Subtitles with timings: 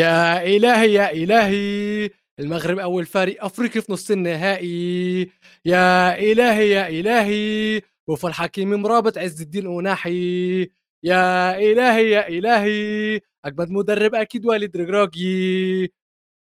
[0.00, 5.30] يا إلهي يا إلهي المغرب أول فريق أفريقي في نص النهائي.
[5.64, 10.60] يا إلهي يا إلهي بوفا الحكيم مرابط عز الدين أناحي
[11.04, 15.92] يا إلهي يا إلهي أجمد مدرب أكيد والد رجراجي.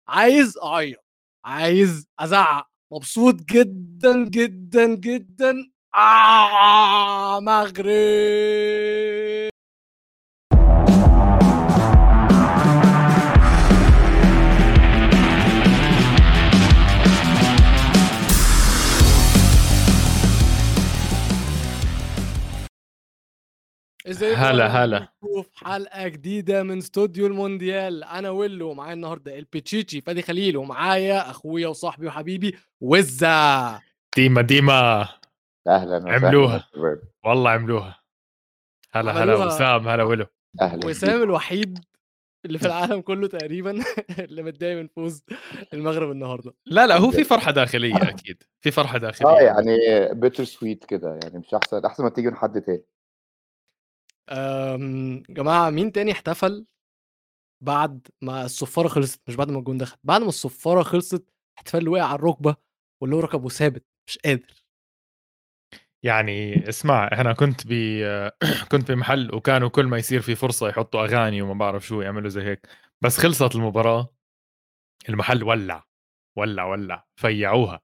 [0.08, 1.04] عايز أعيط
[1.44, 5.70] عايز أزعق مبسوط جدا جدا جدا.
[5.94, 7.86] آه مغرب.
[24.10, 24.98] ازيكم هلا هلا.
[24.98, 28.04] بيكم في حلقة جديدة من استوديو المونديال.
[28.04, 33.80] أنا ويلو ومعايا النهاردة البيتشيتشي فادي خليل ومعايا أخويا وصاحبي وحبيبي وزة
[34.16, 35.08] ديما ديما.
[35.68, 36.12] أهلا وسهلا.
[36.26, 36.68] عملوها.
[37.24, 38.00] والله عملوها.
[38.92, 39.34] هلا هلا.
[39.46, 40.26] وسام هلا ولو
[40.60, 40.86] أهلا.
[40.86, 41.22] وسام.
[41.22, 41.78] الوحيد
[42.46, 43.70] اللي في العالم كله تقريبا
[44.18, 45.22] اللي متضايق من فوز
[45.74, 46.54] المغرب النهارده.
[46.66, 48.42] لا لا هو في فرحة داخلية أكيد.
[48.60, 49.30] في فرحة داخلية.
[49.30, 49.78] آه يعني
[50.14, 51.18] بيتر سويت كده.
[51.22, 52.82] يعني مش أحسن أحسن ما تيجي من حد تاني.
[54.30, 56.66] أم، جماعة مين تاني احتفل
[57.62, 61.24] بعد ما الصفارة خلصت؟ مش بعد ما الجون دخل بعد ما الصفارة خلصت
[61.58, 62.56] احتفال اللي وقع على الركبة
[63.02, 64.64] واللي هو ركبه ثابت مش قادر.
[66.02, 67.72] يعني اسمع أنا كنت ب
[68.72, 72.42] كنت بمحل وكانوا كل ما يصير في فرصة يحطوا أغاني وما بعرف شو يعملوا زي
[72.42, 72.66] هيك
[73.00, 74.14] بس خلصت المباراة
[75.08, 75.84] المحل ولع
[76.38, 77.80] ولع ولع فيعوها.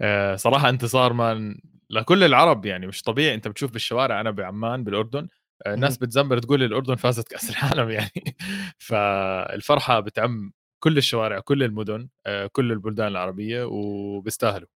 [0.00, 1.56] آه، صراحة انتصار من
[1.90, 5.28] لكل العرب يعني مش طبيعي انت بتشوف بالشوارع أنا بعمان بالأردن
[5.66, 8.36] الناس بتزمر تقول الأردن فازت كأس العالم يعني.
[8.78, 10.52] فالفرحة بتعم
[10.84, 14.68] كل الشوارع كل المدن آه، كل البلدان العربية وبيستاهلوا.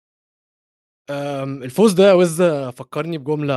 [1.63, 2.41] الفوز ده يا وز
[2.77, 3.55] فكرني بجملة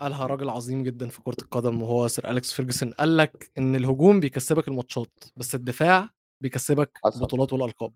[0.00, 2.90] قالها راجل عظيم جدا في كرة القدم وهو سير أليكس فيرجسون.
[2.92, 6.08] قال لك إن الهجوم بيكسبك الماتشات بس الدفاع
[6.40, 6.98] بيكسبك.
[7.16, 7.92] البطولات والألقاب.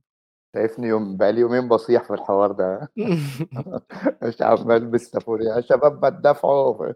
[0.56, 2.92] شايفني يوم بقالي يومين بصيح في الحوار ده.
[4.22, 6.94] مش عمال بالسافوري يا شباب بتدافعوا أم،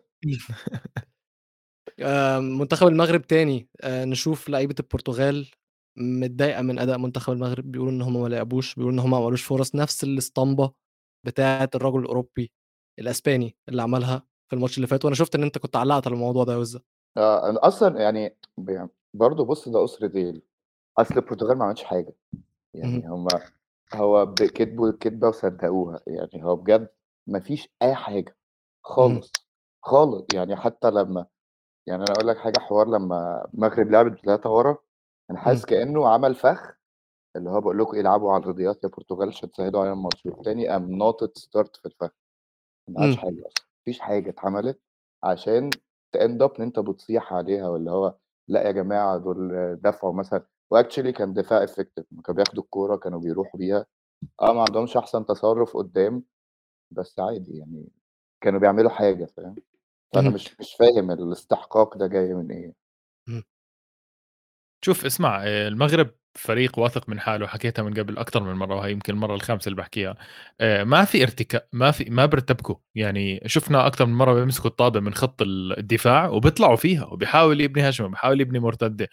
[2.40, 5.50] منتخب المغرب تاني أه، نشوف لعيبة البرتغال
[5.96, 9.44] متضايقة من أداء منتخب المغرب بيقولوا إن هم ما لعبوش بيقولوا إن هم ما عملوش
[9.44, 10.72] فرص نفس الأسطمبة
[11.26, 12.52] بتاعة الرجل الأوروبي
[12.98, 16.44] الأسباني اللي عملها في الماتش اللي فات وأنا شفت إن أنت كنت علقت على الموضوع
[16.44, 16.82] ده يا وزة.
[17.16, 20.42] آه أصلا يعني ب- برضه بص ده أسرة ديل
[20.98, 22.14] أصل البرتغال ما عملتش حاجة
[22.74, 23.28] يعني هم
[23.94, 26.88] هو كدبوا الكدبة وصدقوها يعني هو بجد
[27.26, 28.36] ما فيش أي حاجة
[28.84, 29.32] خالص
[29.82, 31.26] خالص يعني حتى لما
[31.86, 34.78] يعني أنا أقول لك حاجة حوار لما المغرب لعبت بثلاثه ورا
[35.30, 36.72] أنا حاسس كأنه عمل فخ
[37.36, 40.90] اللي هو بقول لكم إلعبوا على العرضيات يا برتغال عشان تسهلوا علينا الماتش والتاني قام
[40.90, 42.10] ناطط straight في الفخ.
[42.88, 43.20] ما عملش مم.
[43.22, 44.80] حاجة أصلا مفيش حاجة اتعملت
[45.24, 45.70] عشان
[46.12, 48.14] ت end up إن أنت بتصيح عليها واللي هو
[48.48, 53.20] لأ يا جماعة دول دافعوا مثلا و actually كان دفاع effective كانوا بياخدوا الكورة كانوا
[53.20, 53.86] بيروحوا بيها.
[54.42, 56.22] آه ما عندهمش أحسن تصرف قدام
[56.90, 57.88] بس عادي يعني
[58.40, 59.54] كانوا بيعملوا حاجة فاهم؟
[60.14, 60.30] فأنا.
[60.30, 62.86] مش مش فاهم الاستحقاق ده جاي من إيه.
[64.84, 69.14] شوف اسمع المغرب فريق واثق من حاله حكيتها من قبل أكثر من مرة وهي يمكن
[69.14, 70.16] المرة الخامسة اللي بحكيها.
[70.60, 72.76] ما في ارتباك ما في ما بيرتبكوا.
[72.94, 78.08] يعني شفنا أكثر من مرة بيمسكوا الطابة من خط الدفاع وبيطلعوا فيها وبيحاول يبني هجمة
[78.08, 79.08] بيحاول يبني مرتدة.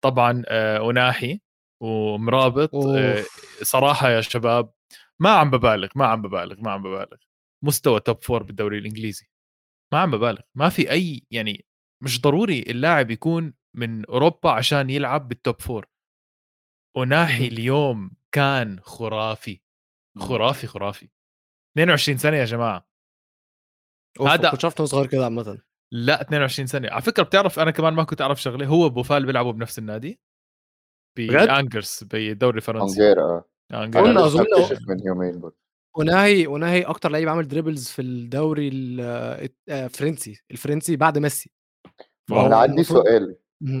[0.00, 0.42] طبعا
[0.90, 1.40] أوناحي
[1.80, 3.60] وأمرابط أوف.
[3.62, 4.72] صراحة يا شباب
[5.18, 7.16] ما عم ببالغ ما عم ببالغ ما عم ببالغ.
[7.62, 9.26] مستوى top four بالدوري الإنجليزي.
[9.94, 11.66] ما عم ببالغ ما في أي يعني
[12.02, 15.86] مش ضروري اللاعب يكون من أوروبا عشان يلعب بال top four
[16.96, 17.52] أوناحي مهم.
[17.52, 19.60] اليوم كان خرافي.
[20.18, 21.08] خرافي خرافي.
[21.76, 22.88] 22 سنة يا جماعة.
[24.20, 25.62] أوف، هذا- كنت إنه صغير كده عامة.
[25.92, 26.90] لا 22 سنة.
[26.90, 30.20] على فكرة بتعرف أنا كمان ما كنت أعرف شغلة هو بوفال بيلعبوا بنفس النادي؟
[31.18, 33.44] بانجرس بالدوري الفرنسي انجير آه.
[34.60, 35.63] مكتشف من يومين برضه.
[35.98, 41.50] أوناحي أوناحي أكتر لعيب عمل dribbles في الدوري ال- الفرنسي الفرنسي بعد ميسي
[42.30, 43.36] أنا عندي سؤال.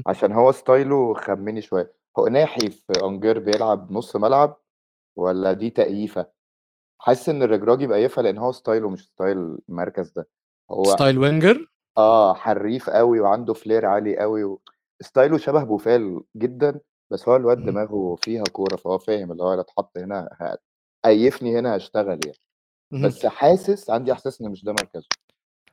[0.06, 4.60] عشان هو style ه خمني شوية أوناحي في أنجير بيلعب نص ملعب
[5.18, 6.26] ولا دي تأييفة
[7.00, 10.28] حاسس إن الرجراجي مقيفها لأن هو style ه مش style المركز ده
[10.70, 14.60] هو style winger آه حريف قوي وعنده flair عالي قوي و...
[15.00, 16.80] style ه شبه بوفال جدا
[17.12, 17.64] بس هو الواد.
[17.64, 20.28] دماغه فيها كورة فهو فاهم اللي هو لو اتحط هنا
[21.04, 23.04] هيقيفني هنا هشتغل يعني.
[23.04, 25.06] بس حاسس عندي إحساس إن مش ده مركزه.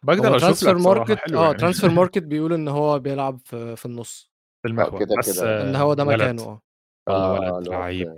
[0.03, 1.57] بقدر أشوف Transfer markt آه يعني.
[1.57, 4.31] Transfermarkt بيقول إن هو بيلعب في, في النص.
[4.61, 4.99] في المحور.
[4.99, 5.61] كده بس كده.
[5.69, 6.03] إن آه، هو ده.
[6.03, 6.61] مكانه آه.
[7.09, 7.67] والله آه، ولد.
[7.67, 8.17] الواد- لعيب.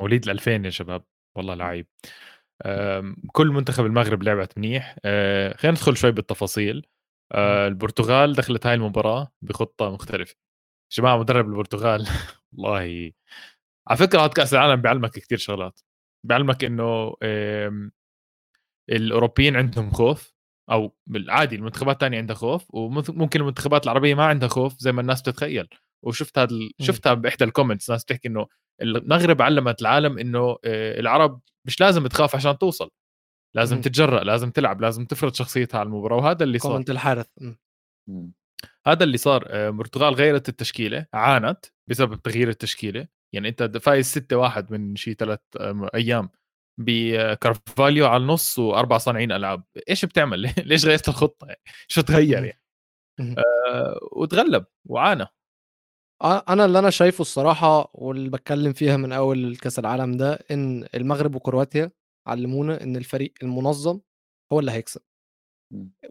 [0.00, 1.02] مواليد ال 2000 يا شباب.
[1.36, 1.86] والله لعيب.
[3.32, 4.96] كل منتخب المغرب لعبت منيح.
[5.04, 6.86] آه، خلينا ندخل شوي بالتفاصيل.
[7.32, 10.34] آه، البرتغال دخلت هاي المباراة بخطة مختلفة.
[10.92, 12.06] يا جماعة مدرب البرتغال.
[12.58, 13.12] والله.
[13.88, 15.80] على فكرة كأس العالم بيعلمك كثير شغلات.
[16.26, 17.14] بيعلمك إنه
[18.90, 20.36] الأوروبيين عندهم خوف
[20.70, 25.22] أو بالعادي المنتخبات الثانية عندها خوف وممكن المنتخبات العربية ما عندها خوف زي ما الناس
[25.22, 25.68] بتتخيل.
[26.04, 26.48] وشفت هذا
[26.80, 28.46] شفتها باحدى ال comments ناس بتحكي إنه
[28.82, 32.90] المغرب علمت العالم إنه آه، العرب مش لازم تخاف عشان توصل.
[33.56, 36.72] لازم تتجرأ لازم تلعب لازم تفرض شخصيتها على المباراة وهذا اللي صار.
[36.72, 37.26] comment الحارث.
[38.86, 43.08] هذا اللي صار آه، البرتغال غيرت التشكيلة عانت بسبب تغيير التشكيلة.
[43.34, 45.40] يعني أنت فايز 6 1 من شي ثلاث
[45.94, 46.30] أيام
[46.80, 49.62] بكارفاليو على النص وأربع صانعين ألعاب.
[49.88, 52.62] إيش بتعمل؟ ليش غيرت الخطة يعني؟ شو تغير يعني؟
[53.20, 55.26] آه وتغلب وعانى.
[56.24, 61.34] أنا اللي أنا شايفه الصراحة واللي بتكلم فيها من أول كأس العالم ده إن المغرب
[61.34, 61.90] وكرواتيا
[62.26, 64.00] علمونا إن الفريق المنظم
[64.52, 65.00] هو اللي هيكسب.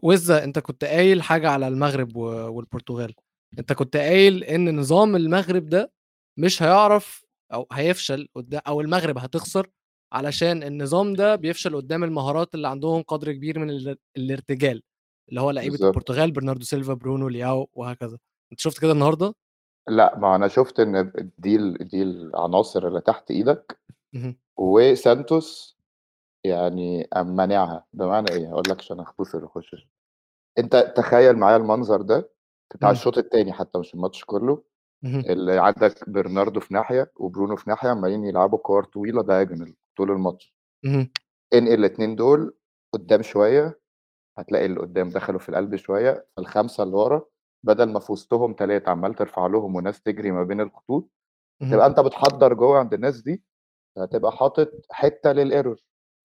[0.02, 3.14] وزة أنت كنت قايل حاجة على المغرب والبرتغال
[3.58, 5.92] أنت كنت قايل إن نظام المغرب ده
[6.38, 9.70] مش هيعرف أو هيفشل قدام أو المغرب هتخسر
[10.12, 14.82] علشان النظام ده بيفشل قدام المهارات اللي عندهم قدر كبير من الارتجال
[15.28, 18.18] اللي هو لعيبة البرتغال برناردو سيلفا برونو لياو وهكذا.
[18.52, 19.34] أنت شفت كده النهارده؟
[19.88, 23.80] لأ، ما أنا شُفت إن دي ال دي العناصر اللي تحت إيدك،
[24.56, 25.78] وسانتوس
[26.44, 29.88] يعني مانعها، بمعنى إيه؟ هاقول لك عشان أختصر وأخش
[30.58, 32.30] أنت تخيّل معايا المنظر ده
[32.74, 34.62] بتاع الشوط التاني حتى مش الماتش كلّه،
[35.30, 40.54] اللي عندك برناردو في ناحية وبرونو في ناحية عمّالين يلعبوا كور طويلة diagonal طول الماتش.
[41.54, 42.56] انقل الاتنين دول
[42.94, 43.80] قدّام شوية،
[44.38, 47.24] هتلاقي اللي قدّام دخلوا في القلب شوية، فال5 اللي ورا
[47.64, 51.10] بدل ما في وسطهم 3 عمّال ترفع لهم وناس تجري ما بين الخطوط،
[51.70, 53.44] تبقى أنت بتحضّر جوّه عند الناس دي،
[53.98, 55.76] هتبقى حاطط حتّة للإيرور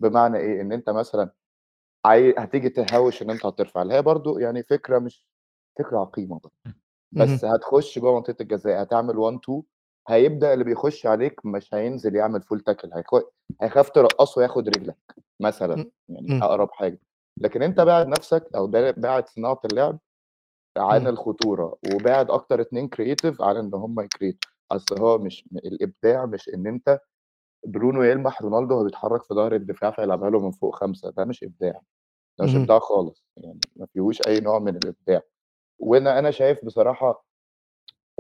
[0.02, 1.32] بمعنى إيه؟ إن أنت مثلًا
[2.06, 5.28] عاي هتيجي تهوّش إن أنت هترفع، اللي هي برضه يعني فكرة مش
[5.80, 6.54] فكرة عقيمة برضه،
[7.12, 9.64] بس هتخش جوّه منطقة الجزاء هتعمل 1، 2
[10.10, 13.08] هيبدأ اللي بيخش عليك مش هينزل يعمل full tackle هيخ
[13.62, 14.98] هيخاف ترقّصه وياخد رجلك
[15.42, 17.00] مثلًا، يعني أقرب حاجة،
[17.42, 18.68] لكن أنت باعد نَفْسك أو
[18.98, 20.00] باعد صناعة اللعب
[20.78, 24.50] عن الخطورة، وباعد أكتر اتنين creative عن إن هم يcreate.
[24.72, 27.00] أصل هو مش الإبداع مش إن أنت
[27.68, 31.44] برونو يلمح رونالدو وهو بيتحرك في ضهر الدفاع فيلعبها له من فوق خمسة ده مش
[31.44, 31.82] إبداع،
[32.40, 35.22] ده مش إبداع خالص، يعني ما فيهوش أي نوع من الإبداع،
[35.82, 37.26] وأنا أنا شايف بصراحة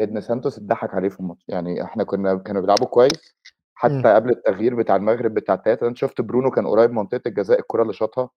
[0.01, 3.35] إن سانتوس اتضحك عليه في الماتش، يعني إحنا كنا كانوا بيلعبوا كويس.
[3.75, 7.59] حتى قبل التغيير بتاع المغرب بتاع التلاتة أنت شُفت برونو كان قريب من منطقة الجزاء
[7.59, 8.29] الكرة اللي شاطها؟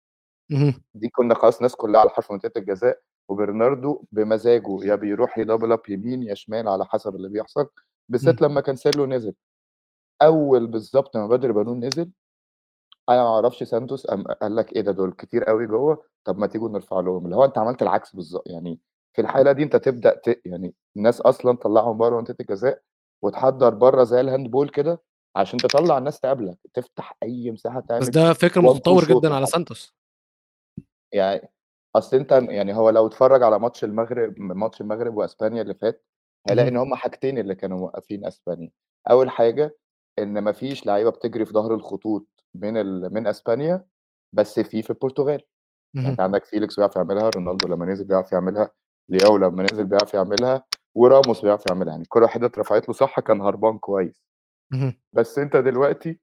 [0.95, 5.73] دي كنا خلاص الناس كلها على حرف منطقة الجزاء، وبرناردو بمزاجه يا بيروح ي double
[5.73, 7.69] up يمين يا شمال على حسب اللي بيحصل،
[8.09, 9.35] بالذات لمّا كانسيلو نزل.
[10.23, 12.11] أول بالضبط ما بدر بنون نزل
[13.09, 14.07] أنا ما أعرفش سانتوس
[14.43, 17.45] قال لك إيه ده؟ دول كتير أوي جوّه، طب ما تيجوا نرفع لهم، اللي هو
[17.45, 18.81] أنت عملت العكس بالضبط، يعني
[19.15, 22.83] في الحالة دي أنت تبدأ ت يعني الناس أصلًا طلّعهم برّه منطقة الجزاء،
[23.25, 25.03] وتحضّر برّه زي ال handball كده،
[25.37, 29.95] عشان تطلّع الناس تقابلك، تفتح أي مساحة تعمل بس ده فكر متطور جدًا على سانتوس.
[31.13, 31.49] يعني
[31.97, 36.05] أصل أنت يعني هو لو اتفرّج على ماتش المغرب ماتش المغرب وأسبانيا اللي فات،
[36.49, 38.71] هيلاقي إن هُم حاجتين اللي كانوا موقّفين أسبانيا،
[39.11, 39.77] أول حاجة
[40.19, 43.87] إن ما فيش لعيبة بتجري في ضهر الخطوط من ال من أسبانيا،
[44.33, 45.43] بس في في البرتغال،
[46.05, 48.71] يعني أنت عندك فيليكس بيعرف يعملها، رونالدو لمّا نزل بيعرف يعملها،
[49.09, 53.41] لياو لمّا نزل بيعرف يعملها، وراموس بيعرف يعملها، يعني الكرة الوحيدة اترفعت له صح كان
[53.41, 54.25] هربان كويس.
[55.13, 56.21] بس أنت دلوقتي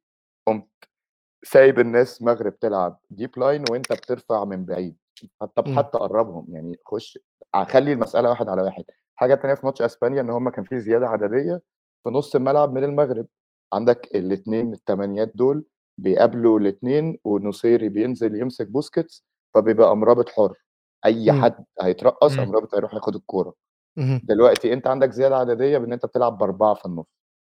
[0.47, 0.67] قُمت
[1.43, 4.97] سايب الناس مغرب تلعب deep line وأنت بترفع من بعيد،
[5.57, 7.19] طب حتى قرّبهم، يعني خُش
[7.69, 8.85] خلّي المسألة 1 على 1.
[9.15, 11.61] الحاجة التانية في ماتش أسبانيا إن هُم كان في زيادة عددية
[12.03, 13.27] في نُص الملعب من المغرب،
[13.73, 15.65] عندك الاتنين التمانيات دول
[15.99, 20.55] بيقابلوا الاتنين والنصيري بينزل يمسك بوسكيتس، فبيبقى أمرابط حُر،
[21.05, 23.53] أي حد هيترقّص أمرابط هيروح ياخد الكورة.
[24.23, 27.07] دلوقتي أنت عندك زيادة عددية بإن أنت بتلعب ب4 في النُص،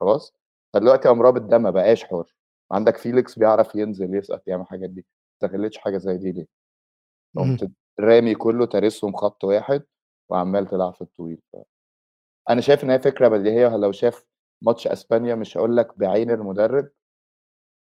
[0.02, 0.34] خلاص؟
[0.74, 2.36] فدلوقتي أمرابط ده ما بقاش حُر،
[2.72, 5.06] عندك فيليكس بيعرف ينزل يسقط يعمل الحاجات دي،
[5.44, 6.48] ما استغلّيتش حاجة زي دي ليه؟
[7.38, 9.84] قُمت رامي كلّه تارصهم خط واحد
[10.32, 11.58] وعمّال تلعب في الطويل، ف
[12.52, 14.26] أنا شايف إن هي فكرة بديهية لو شاف
[14.64, 16.90] ماتش أسبانيا مش هاقول لك بعين المدرب،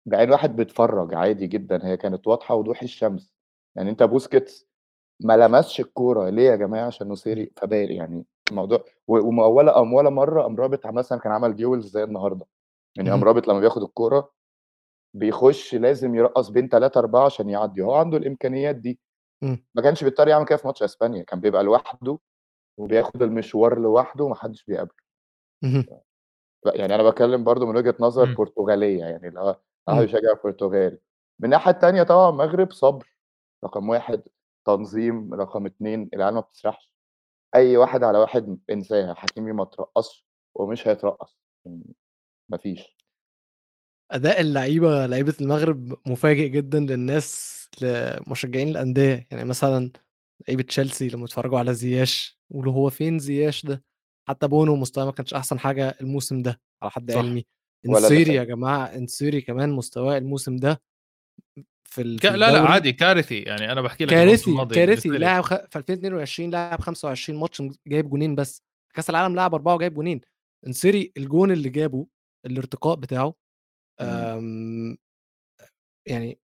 [0.07, 3.35] بعين واحد بيتفرّج عادي جدًا، هي كانت واضحة وضوح الشمس،
[3.77, 4.70] يعني أنت بوسكيتس
[5.21, 10.43] ما لمسش الكورة ليه يا جماعة؟ عشان نصيري فبال يعني الموضوع ولا قام ولا مرّة
[10.43, 12.47] قام رابط مثلًا كان عمل duels زي النهارده،
[12.97, 14.33] يعني قام رابط لمّا بياخد الكورة
[15.15, 19.01] بيخش لازم يرقّص بين 3، 4 عشان يعدّي، هو عنده الإمكانيات دي.
[19.77, 22.19] ما كانش بيضطر يعمل كده في ماتش أسبانيا، كان بيبقى لوحده
[22.79, 24.95] وبياخد المشوار لوحده وما حدش بيقابله.
[26.67, 28.35] يعني أنا باتكلم برضه من وجهة نظر إمم.
[28.37, 30.93] برتغالية، يعني اللي هو أنا باشجع البرتغال.
[31.41, 33.17] من الناحية التانية طبعًا المغرب صبر،
[33.65, 34.23] رقم 1
[34.67, 36.93] تنظيم، رقم 2 العيال ما بتسرحش،
[37.57, 40.27] أي واحد على واحد انساها، حكيمي ما اترقّصش
[40.57, 41.39] ومش هيترقّص،
[42.51, 42.97] ما فيش.
[44.11, 49.91] أداء اللعيبة لعيبة المغرب مفاجئ جدًا للناس لمشجعين الأندية، يعني مثلًا
[50.49, 53.85] لعيبة تشيلسي لمّا اتفرجوا على زياش يقولوا هو فين زياش ده؟
[54.29, 57.41] حتى بونو مستواه ما كانش أحسن حاجة الموسم ده على حد صح.
[57.45, 57.47] علمي،
[57.87, 58.45] النصيري يا فات.
[58.45, 60.83] جماعة النصيري كمان مستواه الموسم ده
[61.91, 65.09] في لا، الدوري عادي كارثي، يعني أنا باحكي لك كارثي، كارثي.
[65.09, 68.63] لاعب خ في 2022 لاعب 25 ماتش جايب جونين بس،
[68.95, 70.21] كأس العالم لعب 4 وجايب جونين،
[70.67, 72.07] النصيري الجون اللي جابه
[72.47, 73.35] الارتقاء بتاعه.
[74.01, 74.97] آمم
[76.09, 76.39] يعني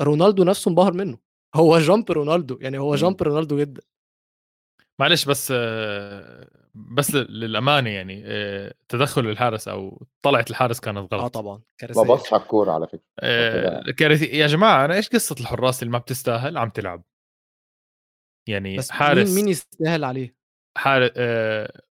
[0.00, 1.18] رونالدو نفسه انبهر منه،
[1.54, 2.94] هو jump رونالدو، يعني هو.
[2.94, 3.82] jump رونالدو جدًا.
[4.98, 5.52] معلش بس
[6.74, 11.34] بس ل للأمانة يعني آآ تدخُّل الحارس أو طلعة الحارس كانت آه غلط.
[11.34, 11.62] طبعًا،
[11.96, 12.02] ما.
[12.02, 12.86] باصش على الكورة على
[13.20, 17.02] آآ كده كارثي يا جماعة أنا إيش قصة الحراس اللي ما بتستاهل عم تلعب؟
[18.48, 20.36] يعني بس مين حارس مين يستاهل عليه؟
[20.78, 21.82] حار آآ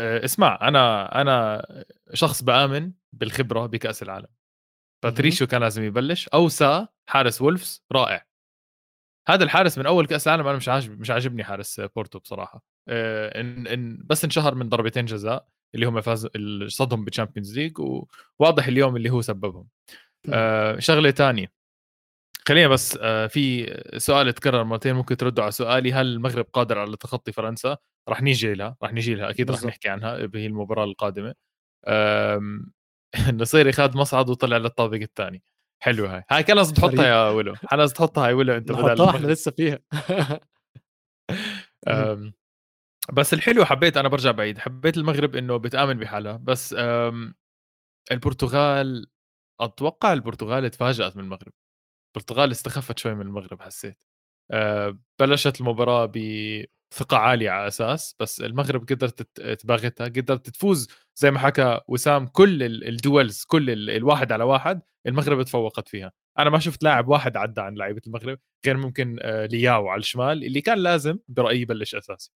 [0.00, 1.66] آآ اسمع أنا أنا
[2.14, 4.28] شخص بآمن بالخبرة بكأس العالم،.
[5.04, 8.26] باتريشيو كان لازم يبلش أو سا حارس وولفز رائع.
[9.28, 12.77] هذا الحارس من أول كأس العالم أنا مش عاجب مش عاجبني حارس بورتو بصراحة، آآ
[12.88, 17.80] إن إن بس انشهر من ضربتين جزاء اللي هم فازوا ال صدهم بالChampions League
[18.40, 19.68] وواضح اليوم اللي هو سببهم.
[20.26, 20.34] إمم.
[20.34, 21.52] آآ شغلة تانية
[22.48, 23.66] خلّينا بس آآ في
[23.96, 27.76] سؤال اتكرر مرتين ممكن تردوا على سؤالي، هل المغرب قادر على تخطي فرنسا؟
[28.08, 29.66] رح نيجي لها، رح نيجي لها رح بالضبط.
[29.66, 31.34] نحكي عنها بهي المباراة القادمة.
[31.86, 32.72] آمم
[33.28, 35.42] النصيري خد مصعد وطلع للطابق الثاني،
[35.82, 37.06] حلوة هاي، هاي كان لازم تحطها.
[37.06, 39.26] يا ويلو، كان لازم تحطها هاي ويلو أنت بدل المغرب.
[39.26, 39.78] لسه فيها.
[43.12, 46.74] بس الحلو حبيت أنا بارجع بعيد، حبيت المغرب إنه بتآمن بحالها، بس
[48.12, 49.06] البرتغال
[49.60, 51.52] أتوقع البرتغال تفاجأت من المغرب،
[52.16, 53.98] البرتغال استخفت شوي من المغرب حسيت.
[54.52, 59.22] آآ بلشت المباراة بثقة عالية على أساس، بس المغرب قدرت
[59.62, 64.82] تباغتها، قدرت تفوز زي ما حكى وسام كل ال الduels كل ال الواحد على واحد
[65.06, 69.46] المغرب تفوقت فيها، أنا ما شُفت لاعب واحد عدّى عن لعيبة المغرب غير ممكن آآ
[69.46, 72.30] لياو على الشمال اللي كان لازم برأيي يبلش أساسي.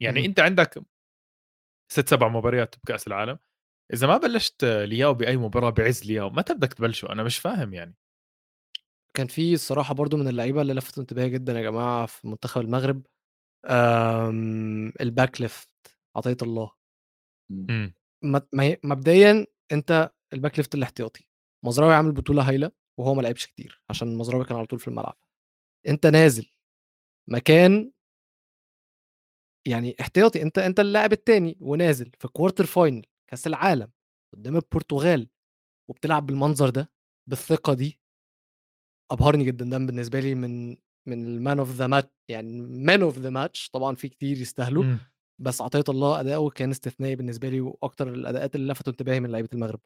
[0.00, 0.24] يعني اهم.
[0.26, 0.78] أنت عندك
[1.88, 3.38] 6، 7 مباريات بكأس العالم،
[3.94, 7.96] إذا ما بلشت لياو بأي مباراة بعز لياو متى بدك تبلشه؟ أنا مش فاهم يعني.
[9.14, 13.06] كان في الصراحة برضه من اللعيبة اللي لفتوا انتباهي جدًا يا جماعة في منتخب المغرب،
[13.66, 15.68] آمم الback left
[16.16, 16.72] عطية الله.
[17.50, 17.70] إمم.
[17.70, 17.94] إمم.
[18.60, 21.28] هي مبدئيًا أنت الback left الاحتياطي،
[21.66, 25.18] مزراوي عامل بطولة هايلة وهو ما لعبش كتير، عشان مزراوي كان على طول في الملعب.
[25.88, 26.46] أنت نازل
[27.30, 27.92] مكان
[29.66, 33.90] يعني احتياطي، أنت أنت اللاعب التاني ونازل في quarter final كأس العالم
[34.34, 35.28] قدام البرتغال
[35.90, 36.90] وبتلعب بالمنظر ده،
[37.30, 37.98] بالثقة دي.
[39.10, 40.76] أبهرني جدًا، ده بالنسبة لي من
[41.06, 44.98] من الman of the match يعني man of the match طبعًا في كتير يستاهلوا، إمم.
[45.40, 49.48] بس عطية الله أداؤه كان استثنائي بالنسبة لي وأكتر الأداءات اللي لفتوا انتباهي من لعيبة
[49.52, 49.80] المغرب.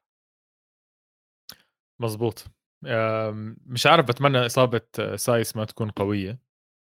[2.00, 2.44] مضبوط.
[2.86, 4.80] آمم مش عارف باتمنى إصابة
[5.16, 6.38] سايس ما تكون قوية.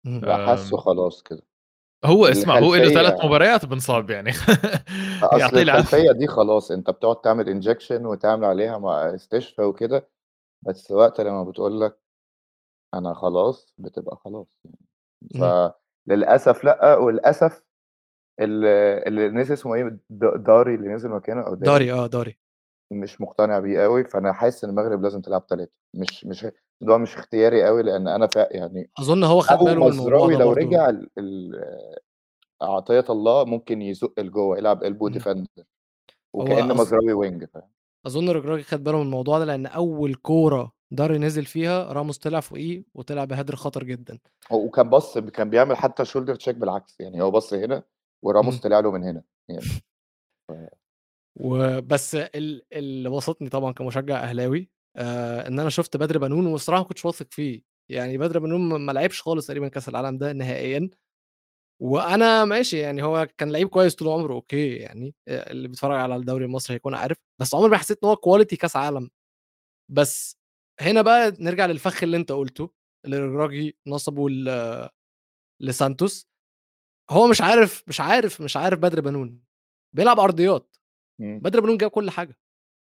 [0.06, 0.20] اهم.
[0.24, 1.42] لأ حاسّه خلاص كده.
[2.04, 4.30] هو اسمع هو 3 الخلفية مباريات بانصاب يعني
[5.38, 5.96] يعطيه العافية.
[5.98, 10.08] الخلفية دي خلاص أنت بتقعد تعمل injection وتعمل عليها م استشفا وكده،
[10.62, 11.98] بس وقت لمّا بتقول لك
[12.94, 14.78] أنا خلاص، بتبقى خلاص يعني.
[16.64, 17.62] لأ، وللأسف
[18.40, 18.64] ال
[19.08, 22.38] اللي نزل اسمه د داري اللي نزل مكانه أو داري؟ داري آه، داري.
[23.00, 26.46] مش مقتنع بيه أوي، فأنا حاسس إن المغرب لازم تلعب 3 مش مش
[26.88, 30.38] هو مش اختياري أوي لإن أنا ف يعني أظن هو خد باله من الموضوع ده
[30.38, 30.60] لو برضه.
[30.66, 31.52] رجع ال ال
[32.62, 34.84] عطية الله ممكن يزُق لجوّه، يلعب
[36.36, 37.70] هو وكأن أظ مزراوي wing فاهم؟
[38.06, 42.40] أظن رجراجي خد باله من الموضوع ده، لإن أول كورة داري نزل فيها راموس طلع
[42.40, 44.18] فوقيه وطلع بهدر خطر جدًا.
[44.50, 47.82] وكان بَص كان بيعمل حتى shoulder check بالعكس، يعني هو بَص هنا
[48.22, 48.62] وراموس اهم.
[48.62, 49.62] طلع له من هنا يعني
[50.48, 50.52] ف
[51.36, 56.88] وبس ال اللي بسطني طبعًا كمشجع أهلاوي آآ إن أنا شُفت بدر بنون والصراحة ما
[56.88, 60.90] كنتش واثق فيه، يعني بدر بنون ما لعبش خالص تقريبًا كأس العالم ده نهائيًا،
[61.82, 66.16] وأنا ماشي يعني هو كان لعيب كويس طول عمره أوكي يعني، آآ اللي بيتفرج على
[66.16, 69.10] الدوري المصري هيكون عارف، بس عمري ما حسيت إن هو quality كأس عالم.
[69.90, 70.38] بس
[70.80, 72.70] هنا بقى نرجع للفخ اللي أنت قُلته،
[73.06, 74.72] اللي رجراجي نسبه ل
[75.62, 76.28] لسانتوس،
[77.10, 79.40] هو مش عارف مش عارف مش عارف بدر بنون،
[79.96, 80.71] بيلعب عرضيات،
[81.18, 82.10] بدر بنون جاب كل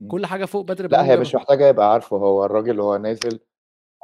[0.02, 0.10] إمم.
[0.10, 1.34] كل حاجة فوق بدر لأ بنون هي مش.
[1.34, 3.40] محتاجة يبقى عارفه، هو الراجل وهو نازل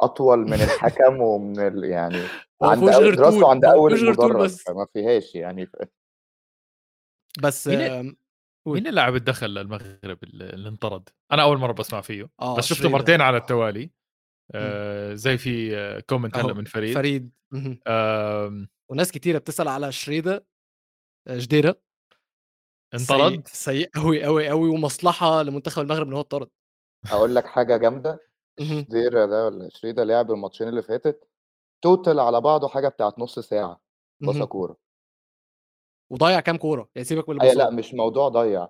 [0.02, 2.18] أطول من الحكم ومن ال يعني
[2.62, 4.62] هو عند راسه طول، عند هو المدرج، بس.
[4.64, 5.76] فما فيهاش يعني ف
[7.42, 8.16] بس مين.
[8.66, 12.64] مين اللاعب اللي دخل للمغرب ال اللي انطرد؟ أنا أول مرّة باسمع فيه، آه بس
[12.64, 12.88] شُفته.
[12.88, 13.90] مرتين على التوالي،.
[14.54, 15.76] آآ زي في
[16.34, 16.94] هلأ أهو من فريد.
[16.94, 17.30] فريد،.
[17.88, 20.46] آمم وناس كتيرة بتسأل على شريدة
[21.28, 21.76] آآ جديرة.
[22.94, 26.48] انطرد سيء سيء قوي قوي قوي ومصلحة لمنتخب المغرب إن هو اتطرد
[27.10, 28.18] أقول لك حاجة جامدة.
[28.60, 31.28] شديرة ده والّا شريدة لعب الماتشين اللي فاتت
[31.86, 33.38] total على بعضه حاجة بتاعة نُص
[34.26, 34.46] باصة اهم.
[34.46, 34.78] كورة.
[36.10, 37.68] وضيّع كام كورة، يعني سيبك من الباصات.
[37.70, 38.68] مش موضوع ضيّع،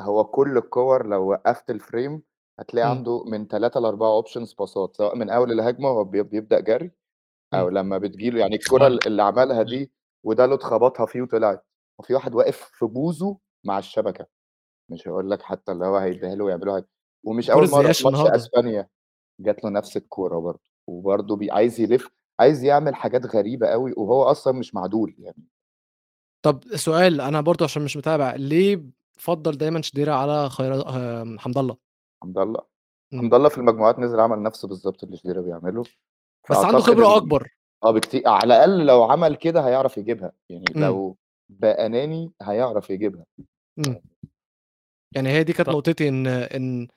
[0.00, 2.20] هو كل الكور لو وقّفت الframe
[2.58, 2.88] هتلاقي.
[2.88, 6.90] عنده من 3 ل4 options باصات، سواء من أول الهجمة وهو بي بيبدأ جري،
[7.54, 7.68] أو.
[7.70, 9.92] لمّا بتيجي له يعني الكورة إخوان ال اللي عملها دي
[10.24, 11.66] ودالوت خبطها فيه وطلعت،
[12.00, 14.26] وفي واحد واقف في بوزه مع الشبكة،
[14.90, 16.84] مش هاقول لك حتى اللي هو هيدّيها له ويعملوها
[17.24, 18.36] ومش أول مرّة، في ماتش.
[18.36, 18.88] أسبانيا
[19.40, 22.08] جات له نفس الكورة برضه، وبرضه بي عايز يلِف،
[22.40, 25.44] عايز يعمل حاجات غريبة أوي، وهو أصلًا مش معدول يعني.
[26.42, 28.76] طب سؤال أنا برضه عشان مش متابع، ليه
[29.16, 31.76] بتفضّل دايمًا شديرة على خير آمم، حمد الله؟
[32.22, 32.60] حمد الله،
[33.12, 33.20] إمم.
[33.20, 35.82] حمد الله في المجموعات نزل عمل نفس بالضبط اللي شديرة بيعمله،
[36.50, 37.48] بس عنده فأعتقد خبرة ال أكبر.
[37.84, 40.82] آه بكتي على الأقل لو عمل كده هيعرف يجيبها، يعني إمم.
[40.82, 41.16] لو
[41.60, 43.24] بقى أناني هيعرف يجيبها.
[43.78, 44.00] إمم.
[45.14, 46.88] يعني هي دي كانت نقطتي إن إن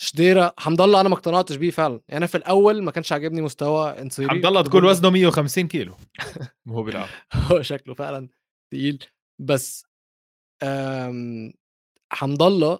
[0.00, 3.40] شديرة حمد الله أنا ما اقتنعتش بيه فعلًا، يعني أنا في الأول ما كانش عاجبني
[3.42, 5.94] مستوى إنصيري حمد الله تقول وزنه 150 كيلو
[6.68, 7.08] وهو بيلعب.
[7.34, 8.28] هو شكله فعلًا
[8.72, 9.04] تقيل،
[9.38, 9.86] بس
[10.62, 11.52] آمم،
[12.12, 12.78] حمد الله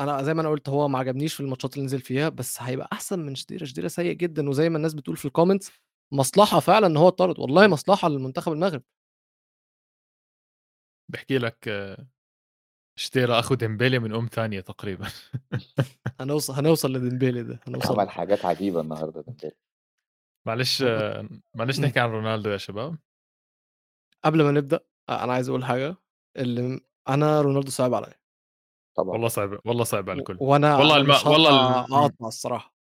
[0.00, 2.88] أنا زي ما أنا قُلت هو ما عجبنيش في الماتشات اللي نزل فيها، بس هيبقى
[2.92, 5.70] أحسن من شديرة، شديرة سيء جدًا، وزي ما الناس بتقول في الcomments
[6.12, 8.82] مصلحة فعلًا إن هو اتطرد، والله مصلحة لمنتخب المغرب.
[11.08, 11.68] باحكي لك
[12.98, 15.06] شتيرة أخو ديمبélé من أم ثانية تقريبًا.
[16.20, 18.00] هنوصل هنوصل لديمبélé ده، هنوصل.
[18.00, 19.52] عمل حاجات عجيبة النهارده ديمبélé.
[20.46, 20.82] معلش
[21.56, 21.80] معلش.
[21.80, 22.98] نحكي عن رونالدو يا شباب.
[24.24, 25.96] قبل ما نبدأ أ أنا عايز أقول حاجة،
[26.36, 28.14] اللي م أنا رونالدو صعب عليّا.
[28.96, 29.12] طبعًا.
[29.12, 30.38] والله صعب والله صعب على الكل.
[30.40, 31.72] وأنا والله الم والله هاطلع ال إمم.
[31.72, 32.72] أقاطع الصراحة.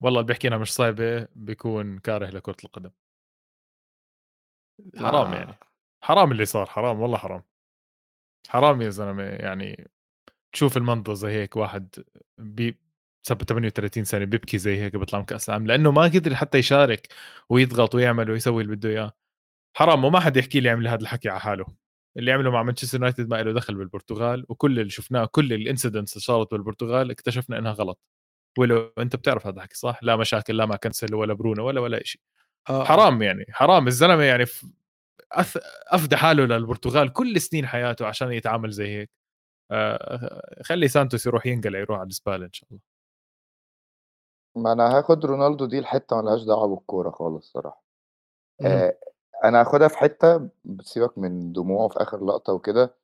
[0.00, 2.90] والله اللي بيحكي إنها مش صعبة بيكون كاره لكرة القدم.
[4.96, 5.54] حرام ما يعني،
[6.04, 7.42] حرام اللي صار، حرام والله حرام.
[8.48, 9.90] حرام يا زلمة يعني
[10.52, 11.96] تشوف المنظر زي هيك واحد
[12.38, 12.78] بي
[13.22, 17.08] صار 38 سنة بيبكي زي هيك بيطلع من كأس العالم، لإنه ما قدر حتى يشارك
[17.50, 19.12] ويضغط ويعمل ويسوي اللي بده إياه.
[19.76, 21.66] حرام وما حدا يحكي لي يعمل هذا الحكي على حاله.
[22.18, 26.06] اللي عمله مع مانشستر يونايتد ما له دخل بالبرتغال، وكل اللي شفناه كل الincidents اللي
[26.06, 28.00] صارت بالبرتغال اكتشفنا إنها غلط.
[28.58, 32.02] ولو أنت بتعرف هذا الحكي صح؟ لا مشاكل لا مع كانسيلو ولا برونو ولا ولا
[32.02, 32.20] إشي.
[32.70, 32.84] آه،.
[32.84, 34.46] حرام يعني، حرام الزلمة يعني
[35.88, 39.10] أفنى حاله للبرتغال كل سنين حياته عشان يتعامل زي هيك.
[39.70, 42.80] آآ خلّي سانتوس يروح ينقلع يروح على الزبالة إن شاء الله.
[44.56, 47.84] ما أنا هاخد رونالدو دي لحتة ما لهاش دعوة بالكورة خالص الصراحة.
[48.60, 48.70] اهم.
[48.70, 48.94] آآ
[49.44, 50.48] أنا هاخدها في حتة
[50.80, 52.94] سيبك من دموعه في آخر لقطة وكده،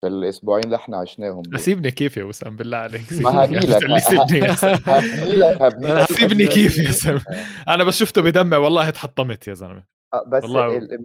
[0.00, 1.60] في الأسبوعين اللي إحنا عشناهم دول.
[1.60, 4.52] سيبني كيف يا وسام بالله عليك ما سيبني هاجي لك تقول لي ه سيبني يا
[4.54, 4.78] زلمة.
[4.86, 7.12] هابني لك هابني أنا لك سيبني أسباب كيف يا.
[7.68, 7.74] آه.
[7.74, 9.97] أنا بس شُفته بدمع والله اتحطمت يا زلمة.
[10.14, 11.04] آه، بس والله ال من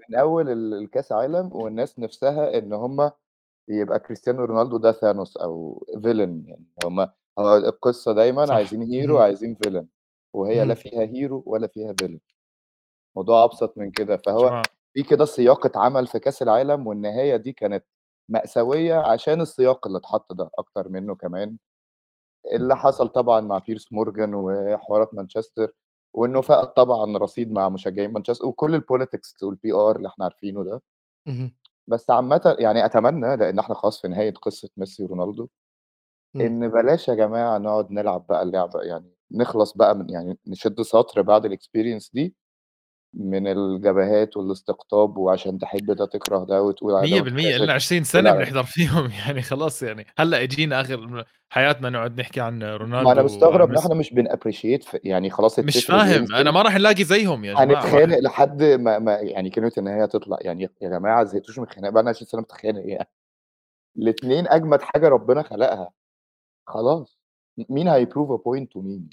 [0.49, 3.11] ال الكاس عالم والناس نِفْسها إن هم
[3.69, 6.99] يبقى كريستيانو رونالدو ده ثانوس أو villain يعني هم
[7.39, 8.55] هو القصة دايمًا صح.
[8.55, 9.17] عايزين اهم.
[9.17, 9.85] عايزين villain
[10.35, 10.75] وهي لا.
[10.75, 12.19] فيها hero ولا فيها villain.
[13.17, 14.53] الموضوع أبسط من كده، فهو
[14.93, 17.85] في كده سياق اتعمل في كاس العالم والنهاية دي كانت
[18.29, 21.57] مأساوية عشان السياق اللي اتحط ده أكتر منه كمان.
[22.53, 25.71] اللي حصل طبعًا مع بيرس مورجان وحوارات مانشستر،
[26.13, 30.81] وإنه فقد طبعًا رصيد مع مشجعين مانشستر وكل الpolitics والPR اللي إحنا عارفينه ده.
[31.87, 35.47] بس عامةً يعني أتمنى لإن إحنا خلاص في نهاية قصة ميسي ورونالدو،.
[36.41, 41.21] إن بلاش يا جماعة نقعد نلعب بقى اللعبة يعني نخلص بقى من يعني نشد سطر
[41.21, 42.35] بعد الexperience دي
[43.13, 48.01] من الجبهات والاستقطاب وعشان تحب ده تكره ده وتقول على ده 100% متخاذل إلنا 20
[48.01, 48.45] وتقول سنة على ده.
[48.45, 53.23] بنحضر فيهم يعني خلاص يعني هلأ اجينا آخر حياتنا نقعد نحكي عن ما أنا رونالدو
[53.23, 53.83] مستغرب وميسي.
[53.83, 54.13] إحنا مش
[54.83, 58.63] ف يعني خلاص مش فاهم، أنا ما راح نلاقي زيهم يا ما راح هنتخانق لحد
[58.63, 62.09] ما ما يعني كلمة النهاية تطلع، يعني يا جماعة ما زهقتوش من الخناق بقى لنا
[62.09, 63.09] 20 سنة بنتخانق يعني.
[63.97, 65.91] الاتنين أجمد حاجة ربنا خلقها.
[66.67, 67.19] خلاص
[67.69, 69.09] مين هيprove a point ومين؟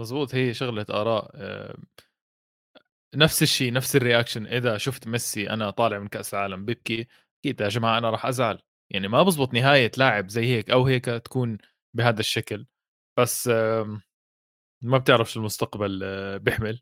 [0.00, 1.76] مضبوط هي شغلة آراء آآ
[3.14, 7.06] نفس الشي نفس الreaction إذا شُفت ميسي أنا طالع من كأس العالم بيبكي،
[7.40, 8.58] أكيد يا جماعة أنا راح أزعل.
[8.90, 11.58] يعني ما بزبط نهاية لاعب زي هيك أو هيك تكون
[11.94, 12.66] بهذا الشكل.
[13.18, 13.48] بس
[14.82, 16.00] ما بتعرف شو المستقبل
[16.38, 16.80] بيحمل.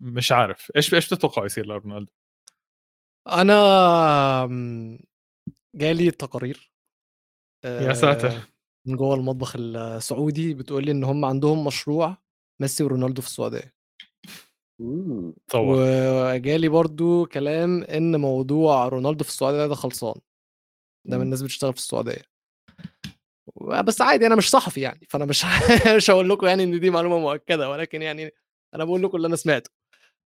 [0.00, 2.12] مش عارف، إيش إيش بتتوقع يصير لرونالدو؟
[3.28, 4.98] آمم
[5.74, 6.72] جالي تقارير
[7.64, 8.32] يا ساتر!
[8.86, 12.16] من جوّه المطبخ السعودي بتقول لي إن هم عندهم مشروع
[12.60, 13.74] ميسي ورونالدو في السعودية.
[15.48, 15.76] تصوّر.
[15.78, 20.14] وجالي برضه كلام إن موضوع رونالدو في السعودية ده خلصان.
[21.04, 21.22] ده من.
[21.22, 22.22] الناس بتشتغل في السعودية.
[23.56, 25.44] و بس عادي أنا مش صحفي يعني، فأنا مش
[25.96, 28.30] مش هاقول لكم يعني إن دي معلومة مؤكدة، ولكن يعني
[28.74, 29.70] أنا باقول لكم اللي أنا سمعته.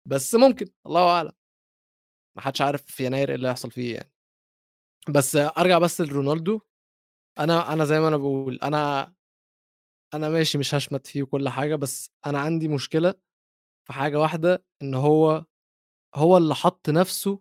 [0.08, 1.32] بس ممكن، الله أعلم.
[2.36, 4.12] ما حدش عارف في يناير إيه اللي هيحصل فيه يعني.
[5.08, 6.60] بس أرجع بس لرونالدو
[7.38, 9.12] أنا أنا زي ما أنا بقول أنا
[10.14, 13.14] أنا ماشي مش هشمت فيه وكل حاجة بس أنا عندي مشكلة
[13.88, 15.44] في حاجة واحدة إن هو
[16.14, 17.40] هو اللي حط نفسه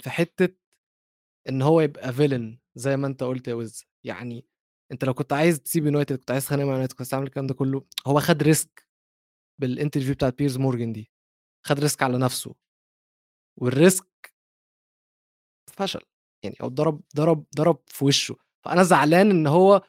[0.00, 0.48] في حتة
[1.48, 3.84] إن هو يبقى villain زي ما أنت قلت يا وز.
[4.04, 4.46] يعني
[4.92, 7.54] أنت لو كنت عايز تسيب يونايتد كنت عايز تخانق مع يونايتد كنت تعمل الكلام ده
[7.54, 8.86] كله هو خد risk
[9.60, 11.10] بال interview بتاعت بيرز مورجان دي.
[11.66, 12.54] خد risk على نفسه.
[13.56, 14.34] وال risk
[15.72, 16.00] فشل.
[16.44, 18.36] يعني أو ضرب ضرب ضرب في وشه.
[18.64, 19.82] فأنا زعلان إن هو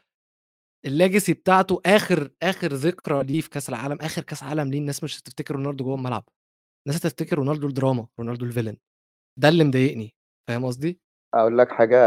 [0.85, 5.03] ال legacy بتاعته آخر آخر ذكرى ليه في كأس العالم آخر كأس عالم ليه الناس
[5.03, 6.23] مش هتفتكر رونالدو جوه الملعب
[6.87, 8.77] الناس هتفتكر رونالدو الدراما رونالدو ال villain
[9.39, 10.15] ده اللي مضايقني
[10.47, 10.99] فاهم قصدي؟
[11.33, 11.97] أقول لك حاجة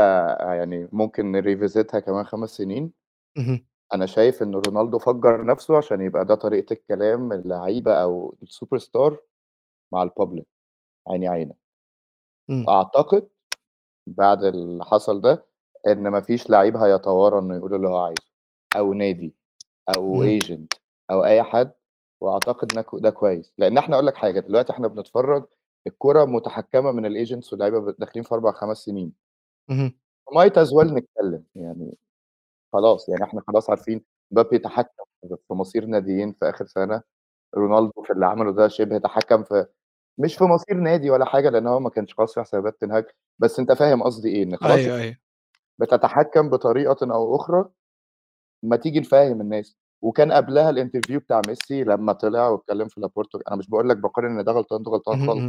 [0.54, 2.92] يعني ممكن ن revisit ها كمان خمس سنين.
[3.94, 9.18] أنا شايف إن رونالدو فجر نفسه عشان يبقى ده طريقة الكلام اللعيبة أو السوبر ستار
[9.92, 10.46] مع ال public
[11.08, 11.56] عيني عينك
[12.50, 12.68] إمم.
[12.68, 13.28] أعتقد
[14.06, 15.46] بعد اللي حصل ده
[15.86, 18.35] إن مفيش لعيب هيتورع إنه يقول اللي هو عايزه
[18.76, 19.34] أو نادي
[19.96, 20.22] أو إمم.
[20.22, 20.72] agent
[21.10, 21.72] أو أي حد
[22.20, 23.54] وأعتقد ان ده كويس.
[23.58, 25.44] لأن إحنا أقول لك حاجة دلوقتي إحنا بنتفرج
[25.86, 29.12] الكرة متحكمة من ال agents واللعيبة داخلين في أربع خمس سنين.
[30.34, 31.96] might as well نتكلم يعني
[32.72, 37.02] خلاص يعني إحنا خلاص عارفين مبابي تحكم في مصير ناديين في آخر سنة.
[37.56, 39.66] رونالدو في اللي عمله ده شبه تحكم في
[40.18, 43.04] مش في مصير نادي ولا حاجة لأن هو ما كانش خلاص في حسابات تنهاج
[43.38, 45.16] بس أنت فاهم قصدي إيه إن خلاص أيوه أيوه.
[45.78, 47.68] بتتحكم بطريقة أو أخرى
[48.62, 49.76] ما تيجي نفهم الناس.
[50.02, 53.96] وكان قبلها ال interview بتاع ميسي لما طلع واتكلم في لابورتا أنا مش بقول لك
[53.96, 55.46] بقارن إن ده غلطان ده غلطان خالص.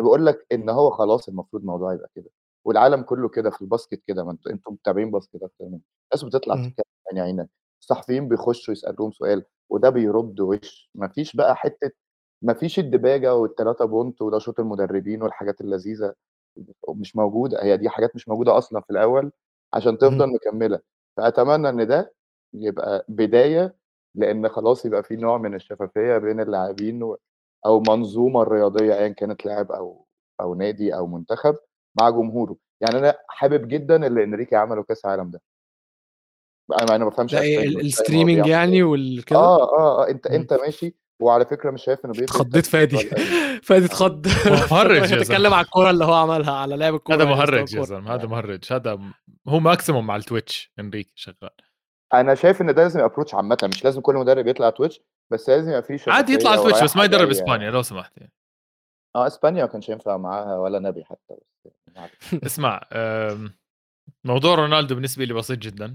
[0.00, 2.30] أنا باقول لك إن هو خلاص المفروض الموضوع يبقى كده،
[2.66, 5.82] والعالم كله كده في ال basket كده ما أنتم أنتم متابعين basket أكتر مني،
[6.14, 6.56] الناس بتطلع.
[6.56, 7.50] تتكلم عيني عينك،
[7.82, 11.90] الصحفيين بيخشوا يسألوهم سؤال وده بيرد وِش، ما فيش بقى حتة
[12.42, 16.14] ما فيش الدباجة وال 3 point وده شوط المدربين والحاجات اللذيذة.
[16.90, 19.32] مش موجودة، هي دي حاجات مش موجودة أصلًا في الأول
[19.74, 20.34] عشان تفضل اهم.
[20.34, 20.80] مكملة،
[21.16, 22.14] فأتمنى إن ده
[22.62, 23.76] يبقى بداية
[24.14, 27.18] لإن خلاص يبقى في نوع من الشفافية بين اللاعبين و
[27.66, 30.06] أو منظومة الرياضية أيًا كانت لاعب أو
[30.40, 31.56] أو نادي أو منتخب
[32.00, 35.42] مع جمهوره، يعني أنا حابب جدًا اللي إنريكي عمله كأس العالم ده.
[36.82, 38.82] أنا أنا ما بافهمش ده أسباني ال مش فاهم هو الstreaming بيعمل يعني.
[38.82, 40.36] والكده؟ آه، آه، آه، أنت إمم.
[40.36, 42.96] أنت ماشي وعلى فكرة مش شايف إنه بيفرق اتخضيت فادي
[43.68, 43.86] فادي آه.
[43.88, 44.26] اتخض
[44.72, 45.54] مهرج يا بيتكلم.
[45.54, 47.82] على الكورة اللي هو عملها على لعب الكورة هذا مهرج يا.
[47.82, 48.98] زلمة هذا مهرج هذا
[49.48, 51.50] هو ماكسيموم مع التويتش إنريكي شغال
[52.14, 55.00] أنا شايف إن ده لازم approach عامةً، مش لازم كل مدرب يطلع تويتش،
[55.32, 57.30] بس لازم يبقى في عادي يطلع التويتش بس ما يدرب.
[57.30, 58.32] إسبانيا لو سمحت يعني.
[59.16, 62.10] آه، إسبانيا ما كانش ينفع معاها ولا نبي حتى بس علينا.
[62.46, 62.80] اسمع
[64.24, 65.94] موضوع رونالدو بالنسبة لي بسيط جدًا.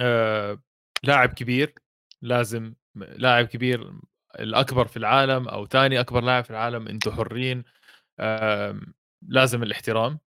[0.00, 0.58] آآ،
[1.02, 1.74] لاعب كبير
[2.22, 3.92] لازم لاعب كبير
[4.40, 7.64] الأكبر في العالم أو تاني أكبر لاعب في العالم، أنتم حرين
[9.28, 10.18] لازم الاحترام.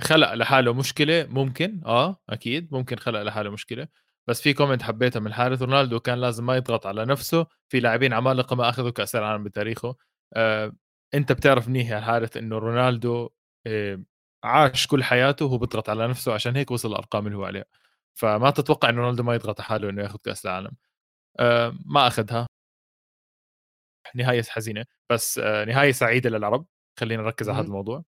[0.00, 3.88] خلق لحاله مشكلة ممكن آه، أكيد ممكن خلق لحاله مشكلة،
[4.26, 8.12] بس في comment حبيتها من الحارث رونالدو كان لازم ما يضغط على نفسه، في لاعبين
[8.12, 9.96] عمالقة ما أخذوا كأس العالم بتاريخه.
[10.36, 10.72] آآ،
[11.14, 13.30] أنت بتعرف منيح يا الحارث إنه رونالدو
[13.66, 14.04] آآ،
[14.44, 17.64] عاش كل حياته وهو بيضغط على نفسه عشان هيك وصل الأرقام اللي هو عليها.
[18.14, 20.70] فما تتوقع إنه رونالدو ما يضغط على حاله إنه ياخذ كأس العالم.
[21.40, 22.46] آآ، ما أخذها.
[24.14, 26.66] نهاية حزينة، بس آآ، نهاية سعيدة للعرب،
[27.00, 27.66] خلّينا نركّز على هذا.
[27.66, 28.04] الموضوع.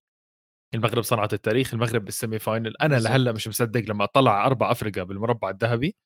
[0.76, 3.10] المغرب صنعت التاريخ، المغرب بالسيمي فاينل، بالضبط.
[3.12, 5.96] لهلّا مش مصدّق لمّا على 4 أفرقة بالمربع الذهبي،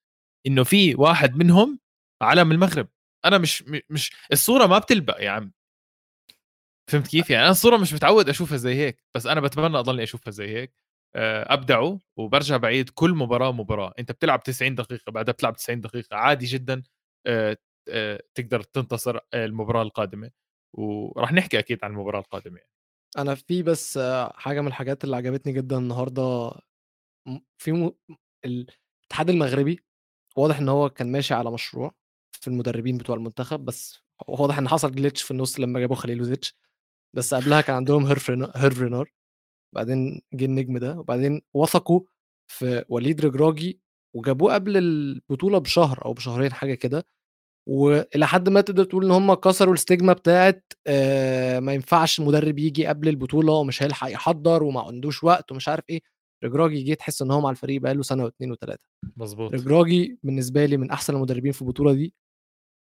[0.48, 1.80] إنه في واحد منهم
[2.22, 2.88] علم المغرب،
[3.24, 5.52] أنا مش مش الصورة ما بتلبق يا عم.
[6.88, 10.30] فهمت كيف؟ يعني أنا الصورة مش متعوّد أشوفها زي هيك، بس أنا باتمنى أضلني أشوفها
[10.30, 10.72] زي هيك.
[11.16, 16.16] آآ، أبدعوا وبارجع باعيد كل مباراة مباراة، أنت بتلعب 90 دقيقة، بعدها بتلعب 90 دقيقة،
[16.16, 16.82] عادي جدًا
[17.26, 17.56] آآ،
[17.88, 20.30] آآ، تقدر تنتصر المباراة القادمة،
[20.74, 22.68] وراح نحكي أكيد عن المباراة القادمة يعني.
[23.18, 23.98] أنا في بس
[24.34, 26.50] حاجة من الحاجات اللي عجبتني جدًا النهارده
[27.58, 27.92] في م
[28.44, 29.80] الاتحاد المغربي
[30.36, 31.94] واضح إن هو كان ماشي على مشروع
[32.32, 36.56] في المدربين بتوع المنتخب، بس واضح إن حصل glitch في النُص لمّا جابوا خليلوزيتش،
[37.16, 38.44] بس قبلها كان عندهم هيرفن
[38.82, 39.12] رينار،
[39.74, 42.00] بعدين جه النجم ده، وبعدين وثقوا
[42.48, 43.80] في وليد رجراجي
[44.16, 47.06] وجابوه قبل البطولة بشهر أو بشهرين حاجة كده،
[47.66, 52.86] وإلى حدٍ ما تقدر تقول إن هم كسروا الstigma بتاعة آآ، ما ينفعش مدرب ييجي
[52.86, 56.00] قبل البطولة ومش هيلحق يحضّر وما عندوش وقت ومش عارف إيه،
[56.44, 58.76] رجراجي جه تحس إن هو مع الفريق بقى له سنة و2 و3.
[59.16, 59.52] مضبوط.
[59.54, 62.14] رجراجي بالنسبة لي من أحسن المدربين في البطولة دي،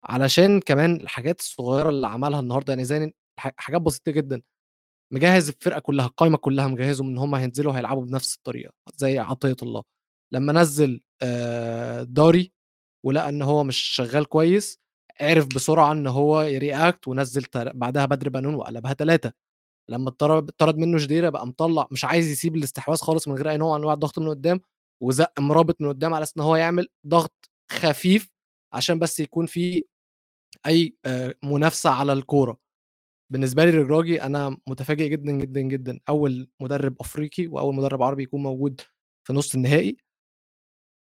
[0.05, 4.41] علشان كمان الحاجات الصغيرة اللي عملها النهارده، يعني زي حاجات بسيطة جدًا،
[5.13, 9.83] مجهّز الفرقة كلّها، القايمة كلّها مجهّزهم إن هم هينزلوا هيلعبوا بنفس الطريقة، زي عطية الله.
[10.33, 12.53] لمّا نزّل آآ، داري
[13.05, 14.79] ولقى إن هو مش شغال كويس،
[15.21, 19.31] عرف بسرعة إن هو يreact ونزّل بعدها بدر بنون وقلبها 3.
[19.89, 23.77] لما اتطرد منه جديره بقى مطلع مش عايز يسيب الاستحواذ خالص من غير أي نوع
[23.77, 24.61] أنواع الضغط من قدام
[25.03, 28.29] وزق مرابط من قدام على أساس إن هو يعمل ضغط خفيف
[28.73, 29.83] عشان بس يكون في
[30.67, 32.57] أي آه، منافسة على الكورة.
[33.31, 35.99] بالنسبة لي الرجراجي أنا متفاجئ جدا جدا جدا.
[36.09, 38.81] أول مدرب أفريقي وأول مدرب عربي يكون موجود
[39.27, 39.97] في نص النهائي.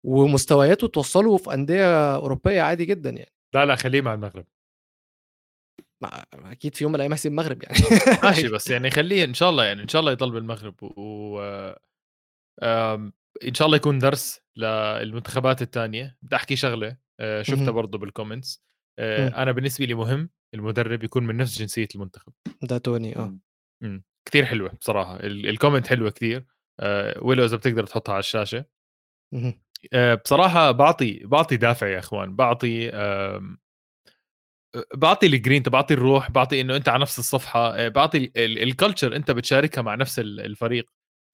[0.05, 3.33] ومستوياته توصله في أندية أوروبية عادي جدا يعني.
[3.55, 4.47] لا لا خليه مع المغرب.
[6.35, 7.79] أكيد في يوم من الأيام هيسيب المغرب يعني.
[8.25, 11.41] ماشي بس يعني خليه إن شاء الله يعني إن شاء الله يضل بالمغرب و
[12.63, 13.13] آم،
[13.45, 17.71] إن شاء الله يكون درس للمنتخبات الثانية بدي أحكي شغلة آه، شفتها.
[17.71, 18.65] برضه بال comments.
[18.99, 22.33] آه، أنا بالنسبة لي مهم المدرب يكون من نفس جنسية المنتخب.
[22.63, 23.39] ده توني آه.
[24.29, 25.17] كثير حلوة بصراحة.
[25.17, 26.47] ال- ال comment حلوة كثير
[26.81, 28.65] آه، ويلو إذا بتقدر تحطها على الشاشة.
[30.25, 32.91] بصراحة بعطي بعطي دافع يا إخوان بعطي
[34.95, 39.31] بعطي الجرين بعطي الروح بعطي إنه أنت على نفس الصفحة آه، بعطي ال culture أنت
[39.31, 40.85] بتشاركها مع نفس ال- الفريق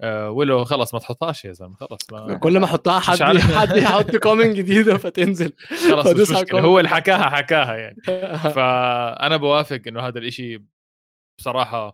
[0.03, 3.23] آه، ولو خلص ما تحطهاش يا زلمة خلص ما كل ما أحطها حد.
[3.39, 5.53] حد يحط كومنت جديدة فتنزل
[5.91, 6.89] خلص مش مشكلة هو اللي.
[6.91, 7.97] حكاها حكاها يعني
[8.55, 10.63] فأنا بوافق إنه هذا الإشي
[11.39, 11.93] بصراحة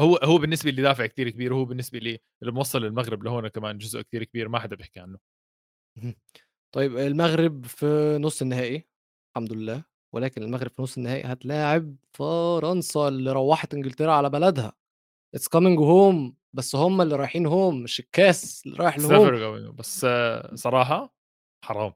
[0.00, 3.78] هو هو بالنسبة لي دافع كثير كبير وهو بالنسبة لي اللي موصل المغرب لهون كمان
[3.78, 5.18] جزء كثير كبير ما حدا بيحكي عنه.
[6.74, 8.88] طيب المغرب في نص النهائي
[9.30, 14.72] الحمد لله ولكن المغرب في نص النهائي هتلاعب فرنسا اللي روحت إنجلترا على بلدها.
[15.34, 19.28] it's coming home بس هم اللي رايحين home مش الكاس اللي رايح ل home.
[19.28, 19.74] going.
[19.74, 20.06] بس
[20.54, 21.14] صراحة
[21.64, 21.92] حرام.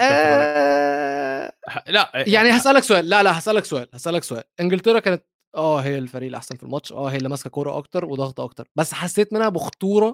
[0.00, 1.52] آه.
[1.86, 4.44] لا يعني هسألك سؤال لا لا هسألك سؤال هسألك سؤال.
[4.60, 8.40] إنجلترا كانت آه هي الفريق الأحسن في الماتش آه هي اللي ماسكة كورة أكتر وضغط
[8.40, 8.68] أكتر.
[8.76, 10.12] بس حسيت منها بخطورة؟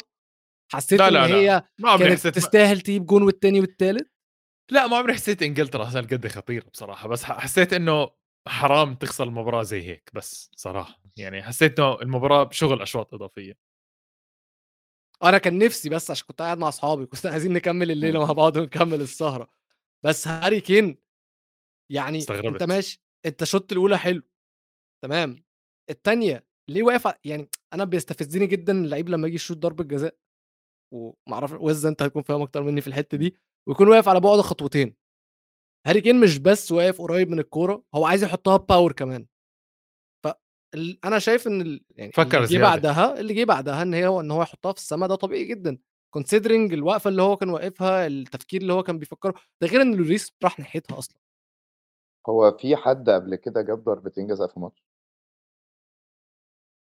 [0.72, 4.10] حسيت لا إن لا لا هي عمري كانت حسيت تستاهل تجيب جون والتاني والتالت؟
[4.70, 7.08] لا ما عمري حسيت إنجلترا هالقد خطيرة بصراحة.
[7.08, 8.10] بس حسيت إنه
[8.48, 11.02] حرام تخسر المباراة زي هيك بس صراحة.
[11.16, 13.58] يعني حسيت إنه المباراة بشغل أشواط إضافية.
[15.22, 18.56] أنا كان نفسي بس عشان كنت قاعد مع أصحابي كنا عايزين نكمل الليلة مع بعض
[18.56, 19.50] ونكمل السهرة.
[20.02, 20.98] بس هاري كين
[21.90, 22.62] يعني استغربت.
[22.62, 24.22] انت ماشي أنت شوت الأولى حلو.
[25.04, 25.44] تمام.
[25.90, 30.14] الثانية ليه واقف ع- يعني أنا بيستفزني جدا اللعيب لما يجي يشوط ضربة جزاء
[30.94, 33.36] ومعرف وزة أنت هتكون فاهم أكتر مني في الحتة دي
[33.68, 34.96] ويكون واقف على بعد خطوتين.
[35.86, 39.26] هاري كين مش بس واقف قريب من الكورة هو عايز يحطها باور كمان.
[40.24, 40.28] ف
[40.74, 41.84] ال- أنا شايف إن ال...
[41.90, 42.62] يعني فكر اللي جه.
[42.62, 45.78] بعدها اللي جه بعدها إن هي إن هو يحطها في السماء ده طبيعي جدا.
[46.14, 50.32] considering الوقفة اللي هو كان واقفها التفكير اللي هو كان بيفكره ده غير إن لوريس
[50.44, 51.18] راح ناحيتها أصلا.
[52.28, 54.82] هو في حد قبل كده جاب ضربتين جزاء في ماتش؟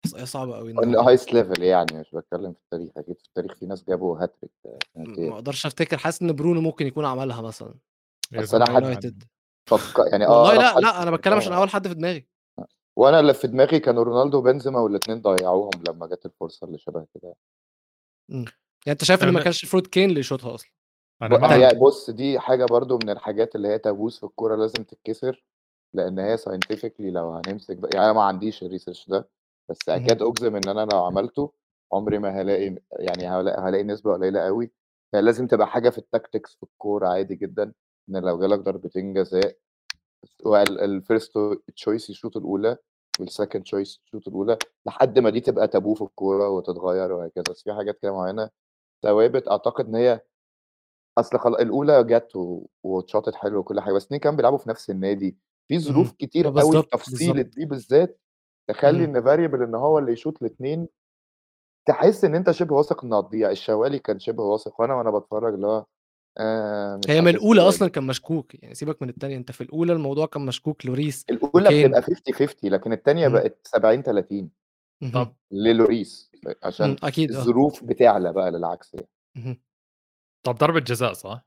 [0.08, 2.90] صعبة قوي هي بس level يعني مش بتكلم في التاريخ.
[2.98, 4.52] أكيد في التاريخ في ناس جابوا هاتريك
[4.96, 5.98] ما أقدرش أفتكر.
[5.98, 7.74] حاسس إن برونو ممكن يكون عملها مثلا.
[8.32, 9.24] بس زلمة حد- يونايتد
[9.70, 10.00] فك...
[10.12, 11.58] يعني والله أقرب لأ لأ أنا بتكلم عشان آه.
[11.58, 12.28] أول حد في دماغي.
[12.96, 17.36] وأنا اللي في دماغي كانوا رونالدو وبنزيما والاثنين ضيعوهم لما جت الفرصة اللي شبه كده
[18.30, 18.46] يعني.
[18.88, 20.70] أنت شايف إن ما كانش المفروض كين اللي يشوطها أصلا؟
[21.22, 21.56] أنا.
[21.56, 25.44] هي بص دي حاجة برضو من الحاجات اللي هي taboos في الكورة لازم تتكسر
[25.94, 29.30] لأن هي scientifically لو هنمسك بقى يعني أنا ما عنديش ال research ده.
[29.70, 29.90] بس.
[29.90, 31.52] اكاد أجزم إن أنا لو عملته
[31.94, 34.72] عمري ما هلاقي يعني هلاقي, نسبة قليلة قوي
[35.14, 37.74] هي لازم تبقى حاجة في ال tactics في الكوره عادي جدا
[38.10, 39.58] إن لو جالك ضربتين جزاء
[40.70, 41.32] ال first
[41.76, 42.78] choice يشوط الأولى
[43.20, 47.64] وال second choice يشوط الأولى لحد ما دي تبقى تابو في الكورة وتتغير وهكذا بس
[47.64, 48.50] في حاجات كده معينة
[49.04, 50.22] ثوابت أعتقد إن هي
[51.18, 51.56] أصل خل...
[51.56, 52.66] الأولى جت و...
[52.84, 56.12] واتشاطت حلو وكل حاجة بس اتنين كانوا بيلعبوا في نفس النادي في ظروف.
[56.12, 57.42] كتير قوي تفصيله.
[57.42, 58.20] دي بالذات
[58.74, 59.06] تخلي.
[59.06, 60.88] إن variable إن هو اللي يشوط الاثنين
[61.88, 65.68] تحس إن أنت شبه واثق انها هتضيع الشوالي كان شبه واثق وأنا وأنا بتفرج اللي
[65.68, 65.86] هو
[66.38, 67.62] آه هي من الأولى.
[67.62, 71.66] أصلا كان مشكوك يعني سيبك من الثانية أنت في الأولى الموضوع كان مشكوك لوريس الأولى
[71.68, 71.86] وكين.
[71.86, 73.34] بتبقى 50 50 لكن الثانية مم.
[73.34, 74.50] بقت 70 30
[75.02, 75.12] مهم.
[75.12, 76.32] طب للوريس
[76.64, 76.96] عشان.
[77.04, 79.62] أكيد آه الظروف بتعلى بقى للعكس يعني.
[80.46, 81.46] طب ضربة جزاء صح؟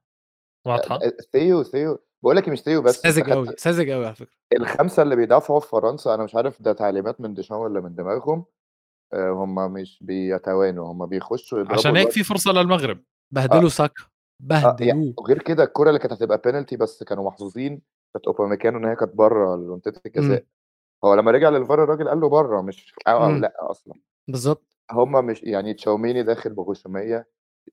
[0.67, 0.99] واضحة؟
[1.33, 4.33] ثيو ثيو بقول لك مش ثيو بس ساذج قوي ساذج قوي على فكرة.
[4.57, 8.45] الخمسة اللي بيدافعوا في فرنسا أنا مش عارف ده تعليمات من ديشان ولا من دماغهم.
[9.13, 12.11] آه، هم مش بيتوانوا هم بيخشوا عشان هيك.
[12.11, 12.99] في فرصة للمغرب.
[13.31, 14.07] بهدلوا ساكا آه،
[14.41, 15.15] بهدلوه.
[15.29, 17.83] غير كده الكرة اللي كانت هتبقى بينالتي بس كانوا محظوظين
[18.15, 20.45] كانت أوباميكانو إن هي كانت بره منطقه الجزاء.
[21.05, 23.41] هو لما رجع للفار الراجل قال له بره مش أو مم.
[23.41, 23.95] لأ أصلا.
[24.29, 27.27] بالظبط هم مش يعني تشاوميني داخل بغشومية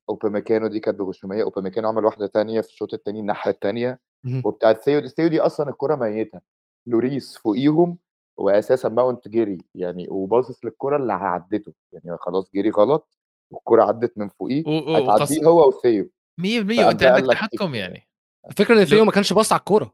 [0.09, 3.99] أوباميكانو دي كانت بغشومية أوباميكانو عمل واحدة تانية في الشوط التاني الناحية التانية.
[4.23, 4.41] مهم.
[4.45, 6.39] وبتاعت ثيو ثيو دي أصلا الكرة ميتة.
[6.87, 7.97] لوريس فوقيهم
[8.37, 11.73] واساسا ماونت جري يعني وباصص للكرة اللي عدته.
[11.91, 13.17] يعني خلاص جري غلط
[13.51, 14.63] والكرة عدت من فوقيه
[14.97, 16.09] هتعديه هو وثيو.
[16.41, 18.07] 100% فقام وأنت عندك لك تحكم يعني.
[18.49, 19.93] الفكرة إن ثيو ما كانش باص على الكوره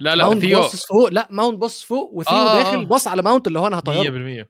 [0.00, 2.84] لا لا ماونت ثيو باصص فوق لا ماونت باصص فوق وثيو آه، داخل آه.
[2.84, 4.44] باص على ماونت اللي هو أنا هطيره.
[4.44, 4.48] 100%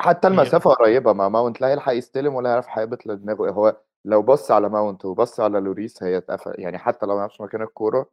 [0.00, 3.50] حتى المسافة قريبة ما ماونت لا يلحق يستلم ولا يعرف هيهبط لدماغه.
[3.50, 3.76] هو
[4.08, 8.10] لو بص على ماونت وبص على لوريس هيتقفل يعني حتى لو ما يعرفش مكان الكورة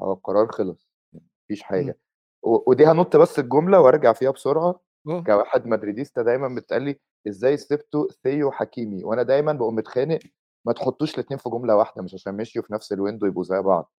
[0.00, 0.88] هو القرار خلص.
[1.44, 1.98] مفيش حاجة.
[2.42, 4.80] و- ودي هنط بس الجملة وارجع فيها بسرعة.
[5.08, 5.24] أوه.
[5.24, 10.18] كواحد مدريديستا دايما بتقال لي إزاي سبتوا ثيو حكيمي وأنا دايما بقوم متخانق
[10.66, 13.60] ما تحطوش الاثنين في جملة واحدة مش عشان مشيوا في نفس ال window يبقوا زي
[13.62, 13.92] بعض.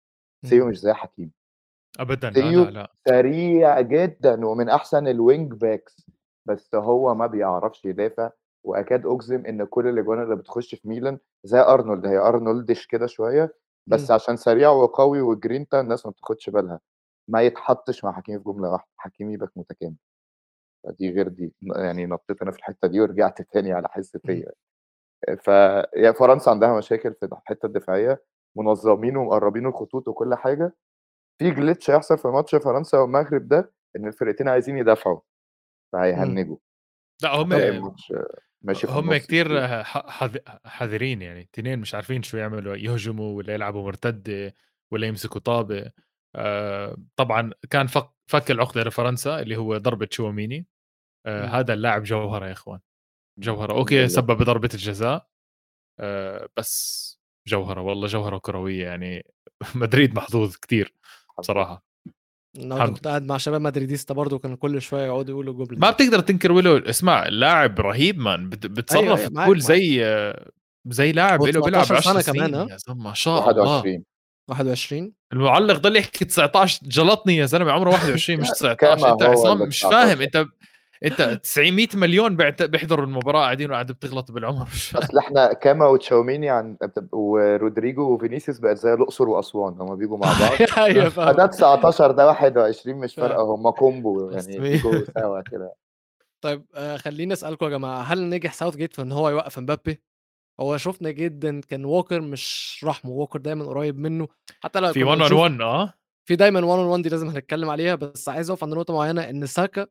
[0.45, 1.31] ثيو مش زي حكيمي.
[1.99, 2.29] ابدا.
[2.29, 2.93] لا ثيو لا لا.
[3.07, 6.05] سريع جدا ومن أحسن ال wing backs
[6.47, 8.31] بس هو ما بيعرفش يدافع
[8.65, 13.55] وأكاد أجزم إن كل الأجوان اللي بتخش في ميلان زي أرنولد هي ارنولدش كده شوية
[13.87, 14.15] بس مم.
[14.15, 16.79] عشان سريع وقوي وجرينتا الناس ما بتاخدش بالها
[17.29, 19.95] ما يتحطش مع حكيمي في جملة واحدة حكيمي back متكامل.
[20.85, 24.51] فدي غير دي يعني نطيت أنا في الحتة دي ورجعت تاني على حس فيا.
[25.43, 25.49] ف
[26.19, 28.23] فرنسا عندها مشاكل في الحتة الدفاعية
[28.57, 30.75] منظمين ومقربين الخطوط وكل حاجة.
[31.39, 35.19] في glitch هيحصل في ماتش فرنسا والمغرب ده إن الفرقتين عايزين يدافعوا
[35.93, 36.57] فهيهنجوا.
[37.23, 38.13] لا هم الماتش
[38.61, 39.13] ماشي هم
[40.09, 44.55] حذ- حذرين يعني اثنين مش عارفين شو يعملوا يهجموا ولا يلعبوا مرتدة
[44.91, 45.91] ولا يمسكوا طابة.
[46.35, 50.67] آه، طبعا كان فك, فك العقدة لفرنسا اللي هو ضربة شواميني
[51.25, 51.45] آه،.
[51.45, 52.79] هذا اللاعب جوهرة يا إخوان.
[53.39, 53.73] جوهرة.
[53.73, 54.07] okay.
[54.07, 55.27] سبب ضربة الجزاء.
[55.99, 57.05] آه، بس
[57.47, 59.25] جوهرة والله جوهرة كروية يعني.
[59.75, 60.91] مدريد محظوظ الحمد
[61.39, 61.83] بصراحة.
[62.57, 65.91] النهارده كنت قاعد مع شباب مدريديستا برضه كانوا كل شوية يقعدوا يقولوا الجمله ما.
[65.91, 69.57] بتقدر تنكر ولو اسمع اللاعب رهيب مان بت- بتصرف أيوة، أيوة، معاك.
[69.57, 70.05] زي
[70.87, 73.61] زي لاعب له بيلعب 19 سنة 10 كمان، سنين ها؟ يا زلمة ما شاء الله
[73.75, 74.03] 21
[74.49, 79.61] 21 المعلق ضل يحكي 19 جلطني يا زلمة عمره 21 مش 19 كما انت عصام
[79.61, 79.91] مش 19.
[79.91, 80.45] فاهم انت
[81.05, 84.67] انت 900 مليون بيحضروا المباراة قاعدين وقاعد بتغلط بالعمر.
[84.95, 86.77] اصل إحنا كاما وتشاوميني عن
[87.11, 90.77] ورودريجو وفينيسيوس بقت زي الأقصر وأسوان هما بيجوا مع بعض.
[90.77, 93.15] أيوه فده فاهم 19 ده 21 مش.
[93.15, 95.73] فارقة هما combo يعني بيجوا سوا كده.
[96.41, 100.01] طيب آه خليني أسألكم يا جماعة هل نجح ساوث جيت في إن هو يوقف امبابي؟
[100.59, 104.27] هو شفنا جدا كان ووكر مش رحمه ووكر دايما قريب منه.
[104.63, 105.93] حتى لو في كنا 1 on بنشوف 1 آه.
[106.25, 109.21] في دايما 1 on 1 دي لازم هنتكلم عليها بس عايز اقف عند نقطة معينة
[109.29, 109.87] إن ساكا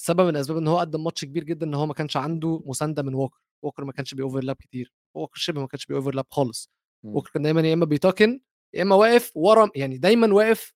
[0.00, 3.02] سبب من اسباب إن هو قدم ماتش كبير جدا إن هو ما كانش عنده مساندة
[3.02, 3.38] من ووكر.
[3.64, 4.92] ووكر ما كانش بي overlap كتير.
[5.16, 6.70] ووكر شبه ما كانش بي overlap خالص.
[7.04, 7.14] مم.
[7.14, 8.40] ووكر كان دايما يا إما بي tuck in
[8.74, 10.74] يا إما واقف ورا يعني دايما واقف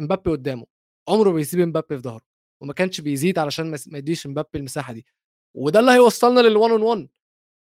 [0.00, 0.66] امبابي قدامه.
[1.08, 2.24] عمره بيسيب امبابي في ظهره.
[2.62, 5.06] وما كانش بيزيد علشان ما يديش امبابي المساحة دي.
[5.56, 7.08] وده اللي هيوصلنا لل 1 on 1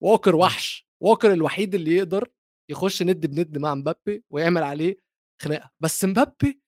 [0.04, 0.88] ووكر وحش.
[1.04, 2.30] ووكر الوحيد اللي يقدر
[2.72, 4.98] يخش ند بند مع امبابي ويعمل عليه
[5.42, 5.72] خناقة.
[5.80, 6.62] بس امبابي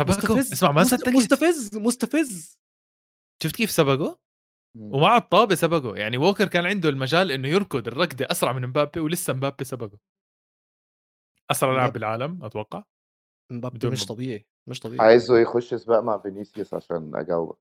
[0.00, 0.52] مستفز.
[0.52, 2.58] اسمع ما مست- صدقت مستفز مستفز.
[3.42, 4.18] شفت كيف سبقه.
[4.78, 5.96] ومع الطابة سبقه.
[5.96, 9.98] يعني ووكر كان عنده المجال إنه يركض الركضه أسرع من مبابي ولسه مبابي سبقه.
[11.50, 11.98] أسرع لاعب مبابي.
[11.98, 12.84] بالعالم أتوقع.
[13.52, 15.06] امبابي بدون مش طبيعي مش طبيعي.
[15.06, 17.56] عايزه يخش سباق مع فينيسيوس عشان أجاوبك.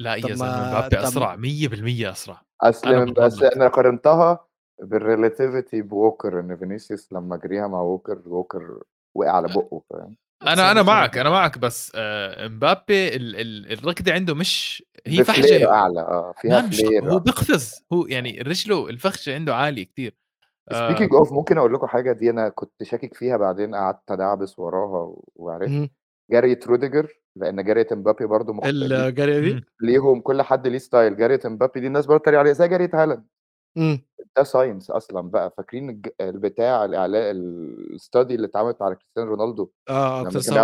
[0.00, 2.42] لا يا زلمه ما- مبابي أسرع 100% أسرع.
[2.60, 3.42] أصل بس.
[3.42, 4.46] أنا قارنتها
[4.82, 8.82] بال relativity بووكر إن فينيسيوس لما جريها مع ووكر ووكر
[9.16, 14.12] وقع على بقه فاهم؟ أنا أنا معك أنا معك بس آه، مبابي ال- ال- الركضة
[14.12, 19.54] عنده مش هي فحشه أعلى آه فيها flair هو بيقفز هو يعني رجله الفخشة عنده
[19.56, 20.14] عالي كتير.
[20.70, 24.58] آه، speaking of ممكن أقول لكم حاجة دي أنا كنت شاكك فيها بعدين قعدت أدعبس
[24.58, 25.90] وراها وعرفت.
[26.30, 29.64] جرية روديجر لأن جرية إمبابي برضو مختلفين الجريه دي.
[29.80, 33.24] ليهم كل حد ليه style جرية إمبابي دي الناس برضه بتتريق عليها زي جرية هالاند.
[33.76, 34.04] مم.
[34.36, 39.70] ده science أصلا بقى فاكرين الج- البتاع الإعلاء ال study اللي اتعملت على كريستيانو رونالدو
[39.88, 40.58] آه لما كنت كان لسه لك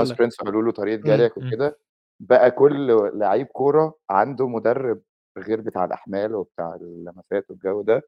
[0.64, 1.04] له طريقة مم.
[1.04, 1.46] جاريك مم.
[1.46, 1.78] وكده
[2.20, 5.02] بقى كل لعيب كورة عنده مدرب
[5.38, 8.02] غير بتاع الأحمال وبتاع اللمسات والجو ده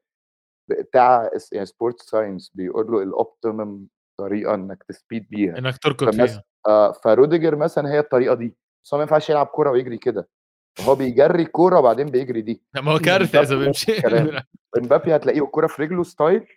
[0.69, 3.87] بتاع اس- يعني sport science بيقول له ال optimum
[4.19, 6.11] طريقة إنك ت speed بيها إنك تركض.
[6.11, 10.29] فيها آه فروديجر مثلا هي الطريقة دي بس هو ما ينفعش يلعب كورة ويجري كده
[10.81, 12.61] هو بيجري الكوره وبعدين بيجري دي.
[12.75, 13.91] ما هو كارثة إذا بيمشي.
[14.77, 16.47] امبابي هتلاقيه الكوره في رجله style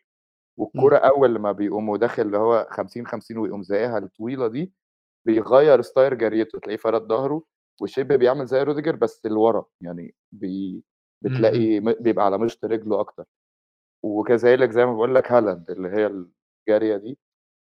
[0.59, 4.73] والكورة أول ما بيقوم داخل اللي هو 50 50 ويقوم زيها الطويلة دي
[5.27, 7.43] بيغير style جريته تلاقيه فرد ظهره
[7.81, 9.65] وشبه بيعمل زي روديجر بس لورا.
[9.81, 10.85] يعني بي...
[11.25, 13.25] بتلاقي بيبقى على مشط رجله أكتر.
[14.05, 17.19] وكذلك زي ما بقول لك هالاند اللي هي الجرية دي.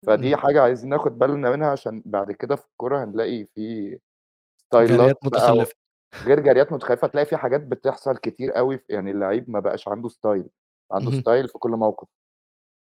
[0.07, 0.37] فدي.
[0.37, 3.99] حاجة عايزين ناخد بالنا منها عشان بعد كده في الكورة هنلاقي في
[4.67, 5.75] ستايلات مختلفة.
[6.27, 10.45] غير جريات مختلفة تلاقي في حاجات بتحصل كتير قوي يعني اللعيب ما بقاش عنده style
[10.93, 11.21] عنده.
[11.21, 12.09] style في كل موقف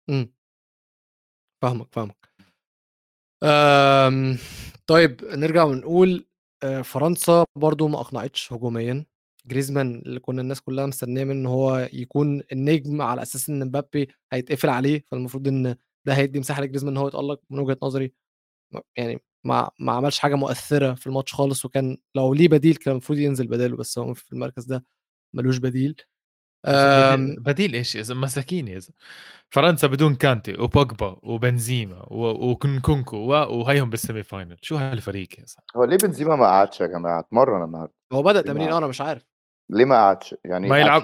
[0.08, 0.32] مم.
[1.62, 2.30] فاهمك فاهمك
[3.44, 4.38] أم...
[4.86, 6.26] طيب نرجع ونقول
[6.62, 9.06] آه، فرنسا برضو ما أقنعتش هجوميا
[9.46, 14.08] جريزمان اللي كنا الناس كلها مستنية منه إن هو يكون النجم على أساس إن مبابي
[14.32, 18.12] هيتقفل عليه فالمفروض إن ده هيدي مساحة لجريزمان إن هو يتألق من وجهة نظري
[18.96, 23.18] يعني ما ما عملش حاجة مؤثرة في الماتش خالص، وكان لو ليه بديل كان المفروض
[23.18, 24.84] ينزل بداله، بس هو في المركز ده
[25.34, 26.02] ما لوش بديل.
[26.66, 28.96] آمم بديل إيش يا زلمة مساكين يا زلمة.
[29.50, 35.44] فرنسا بدون كانتي وبوجبا وبنزيما و ونكونكو و وهيهم بال semi final، شو هالفريق يا
[35.46, 37.94] زلمة؟ هو ليه بنزيما ما قعدش يا جماعة؟ اتمرن النهارده.
[38.12, 39.26] هو ما تمرين آه،؟ أنا مش عارف.
[39.70, 41.02] ليه ما قعدش؟ يعني ما يلعب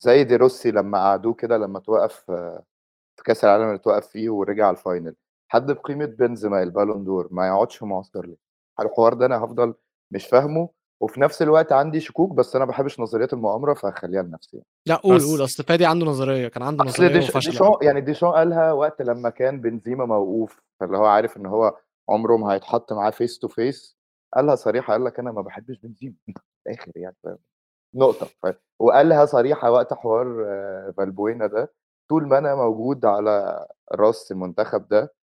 [0.00, 2.24] زي دي روسي لمّا قعدوه كده لمّا اتوقف
[3.16, 5.14] في كأس العالم اللي اتوقف فيه ورجع ال final.
[5.48, 8.36] حد بقيمة بنزيما ال Ballon d'Or ما يقعدش معسكر ليه؟
[8.80, 9.74] الحوار ده أنا هافضل
[10.10, 10.68] مش فاهمه،
[11.02, 15.00] وفي نفس الوقت عندي شكوك بس أنا ما باحبش نظريات المؤامرة فهاخلّيها لنفسي يعني.
[15.04, 17.36] قُل، بس قُل، أصل فادي عنده نظرية، كان عنده أصل نظرية ديش.
[17.46, 21.76] ديشام يعني ديشام قالها وقت لمّا كان بنزيما موقوف، فاللي هو عارف إن هو
[22.08, 23.94] عمره ما هيتحط معاه face to face
[24.34, 26.14] قالها صريحة قال لك: "أنا ما باحبش بنزيما."
[26.66, 27.38] الآخر يعني فاهم؟
[27.94, 28.26] نقطة.
[28.42, 28.46] ف
[28.80, 30.26] وقالها صريحة وقت حوار
[30.98, 31.74] فالبوينا ده،
[32.10, 35.14] طول ما أنا موجود على رأس المنتخب ده،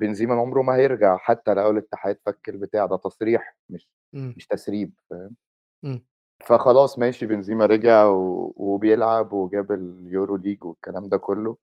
[0.00, 4.34] بنزيما عمره ما هيرجع حتى لو الاتحاد فك البتاع، ده تصريح مش إمم.
[4.36, 5.36] مش تسريب فاهم؟
[5.84, 6.04] إمم.
[6.44, 11.56] فخلاص ماشي بنزيما رجع و وبيلعب وجاب اليورو ليج والكلام ده كله.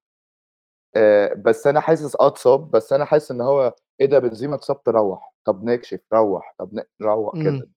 [0.95, 4.83] آآ بس أنا حاسس آه أتصاب، بس أنا حاسس إن هو إيه ده بنزيما اتصاب
[4.83, 7.49] تروّح، طب نكشف روّح، طب ن روّح كده.
[7.49, 7.71] إمم.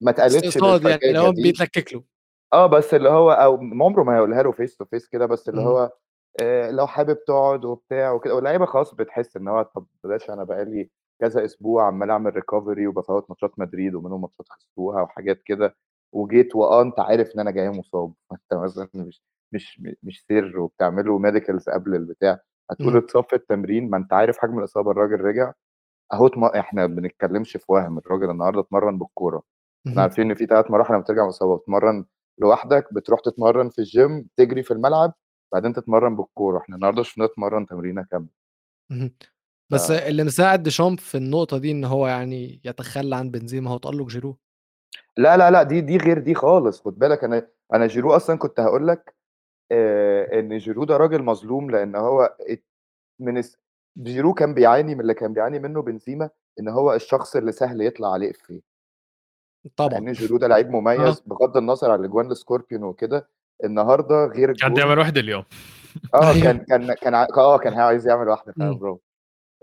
[0.00, 1.32] ما اتقالتش يعني، اللي هو.
[1.32, 2.04] بيتلكك له.
[2.52, 5.60] آه، بس اللي هو أو عمره ما هيقولها له face to face كده، بس اللي
[5.62, 5.68] اهم.
[5.68, 5.92] هو
[6.40, 10.64] آآ لو حابب تقعد وبتاع وكده، واللعيبة خلاص بتحس إن هو طب باشا أنا بقى
[10.64, 15.76] لي كذا أسبوع عمّال أعمل recovery وبافوّت ماتشات مدريد ومنهم ماتشات خسروها وحاجات كده،
[16.12, 19.22] وجيت وآه أنت عارف إن أنا جاي مصاب، فأنت مثلًا مش
[19.52, 22.38] مش مش سِر وبتعملوا medicals قبل البتاع،
[22.70, 22.98] هتقول.
[22.98, 25.52] اتصاب في التمرين، ما أنت عارف حجم الإصابة الراجل رجع،
[26.12, 29.42] أهو اتم إحنا ما بنتكلمش في وَهْم، الراجل النهارده اتمرن بالكورة.
[29.88, 30.02] إحنا اهم.
[30.02, 32.06] عارفين إن في 3 مراحل لمّا ترجع من الإصابة، بتتمرن
[32.38, 35.14] لوحدك، بتروح تتمرن في الgym، تجري في الملعب،
[35.54, 37.66] بعدين تتمرن بالكورة، إحنا النهارده شفناه اتمرن.
[38.90, 39.14] اهم.
[39.70, 43.78] ف بس اللي مساعد ديشامب في النقطة دي إن هو يعني يتخلى عن بنزيما، هو
[43.78, 44.36] تألق جيرو.
[45.16, 48.60] لا، لا، لأ، دي دي غير دي خالص، خُد بالك أنا أنا جيرو أصلًا كنت
[48.60, 49.14] هاقول لك
[49.72, 52.36] آآ إن جيرو ده راجل مظلوم، لإن هو
[53.20, 53.42] من
[53.98, 56.30] جيرو كان بيعاني من اللي كان بيعاني منه بنزيما،
[56.60, 58.60] إن هو الشخص اللي سهل يطلع عليه إفيه.
[59.64, 59.98] مع طبعًا.
[59.98, 60.70] إن جيرو ده لعيب آه.
[60.80, 63.28] مميز بغض النظر عن الأجوان ال scorpion وكده،
[63.64, 65.44] النهارده غير كان بده الجون يعمل وحدة اليوم.
[66.14, 66.34] أيوه.
[66.42, 68.78] كان كان كان آه، كان عايز يعمل إمم.
[68.78, 69.00] برافو.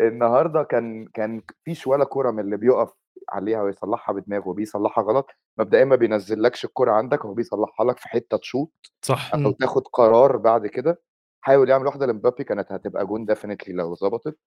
[0.02, 2.90] النهارده كان كان فيش ولا كورة من اللي بيُقف
[3.30, 5.28] عليها ويصلّحها بدماغه وبيصلّحها غلط،
[5.60, 8.72] مبدئيًا ما بينزّلكش الكورة عندك، هو بيصلّحها لك في حتّة تشوط
[9.06, 9.36] صح.
[9.36, 9.54] إمم.
[9.54, 11.02] تاخد قرار بعد كده.
[11.42, 14.38] حاول يعمل واحدة لمبابي كانت هتبقى جون definitely لو ضبطت.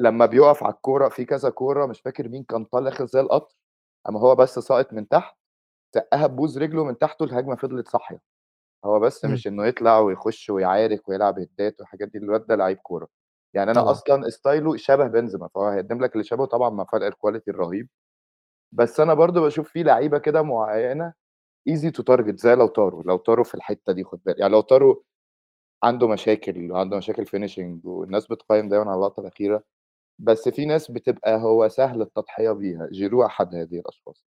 [0.00, 3.56] لمّا بيُقف على الكورة في كذا كورة مش فاكر مين كان طالع زي القطر،
[4.06, 5.36] قام هو بس ساقط من تحت،
[5.96, 8.20] زقّها ببوز رجله من تحت والهجمة فضلت صاحية.
[8.84, 9.42] هو بس إمم.
[9.42, 13.08] مش إنه يطلع ويخش ويعارك ويلعب هيدات والحاجات دي، الواد ده لعيب كورة.
[13.54, 13.90] يعني أنا طبعًا.
[13.90, 17.88] أصلًا ستايله شبه بنزيما، فهو هيقدّم لك اللي شبهه طبعًا مع فرق الquality الرهيب.
[18.72, 21.12] بس أنا برضه باشوف في لعيبة كده معيّنة
[21.70, 25.04] easy to target زي لوتارو، لوتارو في الحتّة دي خُد بالك، يعني لوتارو
[25.84, 29.64] عنده مشاكل وعنده مشاكل finishing والناس بتقيّم دايمًا على اللقطة الأخيرة،
[30.20, 34.22] بس في ناس بتبقى هو سهل التضحية بيها، جيرو أحد هذه الأشخاص.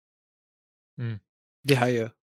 [1.00, 1.20] إمم.
[1.66, 2.23] دي حقيقة.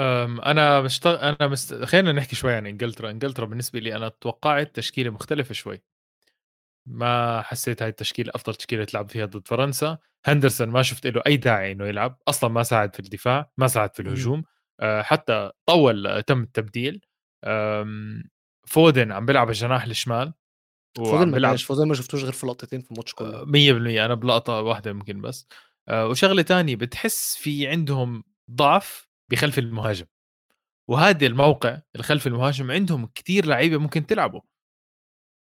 [0.00, 4.76] آمم، أنا مشت أنا مست خلّينا نحكي شوي عن إنجلترا، إنجلترا بالنسبة لي أنا توقعت
[4.76, 5.82] تشكيلة مختلفة شوي.
[6.86, 11.36] ما حسيت هاي التشكيلة أفضل تشكيلة تلعب فيها ضد فرنسا، هندرسون ما شُفت له أي
[11.36, 14.02] داعي إنه يلعب، أصلًا ما ساعد في الدفاع، ما ساعد في.
[14.02, 14.44] الهجوم،
[14.80, 17.00] آآ، حتى طوّل تم التبديل.
[18.66, 20.32] فودن عم بيلعب الجناح الشمال
[20.96, 23.40] فودن بيلعب فودن ما شُفتوش غير في لقطتين في الماتش كلّه.
[23.40, 25.46] آآ 100% أنا بلقطة واحدة يمكن بس.
[25.88, 30.06] آآ وشغلة تانية بتحس في عندهم ضعف بخلف المهاجم،
[30.90, 34.42] وهذا الموقع اللي خلف المهاجم عندهم كتير لعيبة ممكن تلعبه.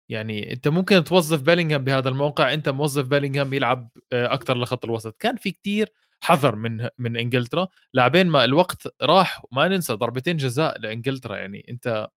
[0.09, 5.15] يعني أنت ممكن توظّف بيلينغهام بهذا الموقع، أنت موظّف بيلينغهام يلعب آآ أكتر لخط الوسط،
[5.19, 5.89] كان في كتير
[6.23, 7.67] حذر من من إنجلترا.
[7.93, 12.07] لعبين ما الوقت راح، وما ننسى ضربتين جزاء لإنجلترا، يعني أنت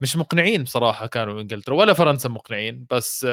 [0.00, 3.26] مش مقنعين بصراحة كانوا إنجلترا ولا فرنسا مقنعين، بس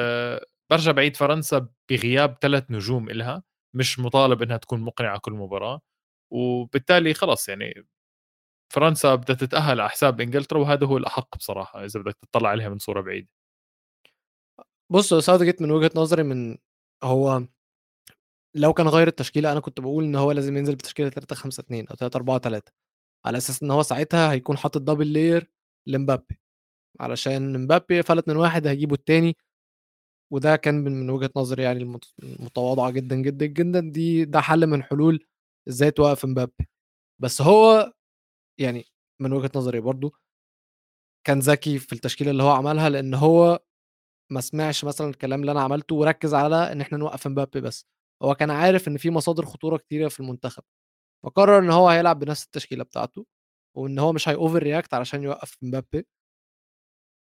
[0.70, 3.42] بارجع باعيد فرنسا بغياب 3 نجوم إلها،
[3.76, 5.80] مش مطالب إنها تكون مقنعة كل مباراة،
[6.32, 7.86] وبالتالي خلص يعني
[8.74, 12.78] فرنسا بدها تتأهل على حساب إنجلترا، وهذا هو الأحق بصراحة إذا بدك تطلّع عليها من
[12.78, 13.28] صورة بعيدة.
[14.90, 16.56] بُص، Southgate من وجهة نظري من
[17.04, 17.42] هو
[18.54, 22.72] لو كان غيّر التشكيلة أنا كنت باقول إن هو لازم ينزل بتشكيلة 3-5-2 أو 3-4-3
[23.26, 25.44] على أساس إن هو ساعتها هيكون حاطط double layer
[25.88, 26.40] لمبابي،
[27.00, 29.36] علشان مبابي فلت من واحد هيجيبوا التاني،
[30.32, 35.26] وده كان من وجهة نظري يعني المتواضعة جدًا، جدًا، جدًا دي ده حل من حلول
[35.68, 36.68] إزاي توقّف مبابي.
[37.22, 37.92] بس هو
[38.60, 38.84] يعني
[39.22, 40.12] من وجهة نظري برضه
[41.26, 43.60] كان ذكي في التشكيلة اللي هو عملها، لإن هو
[44.32, 47.86] ما سمعش مثلًا الكلام اللي أنا عملته وركّز على إن إحنا نوقّف مبابي بس،
[48.22, 50.62] هو كان عارف إن في مصادر خطورة كتيرة في المنتخب،
[51.24, 53.26] فقرر إن هو هيلعب بنفس التشكيلة بتاعته،
[53.76, 56.06] وإن هو مش هي overreact علشان يوقّف مبابي.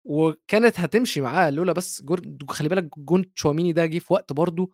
[0.06, 4.72] وكانت هتمشي معاه لولا بس جون خلّي بالك جون تشواميني ده جه في وقت برضه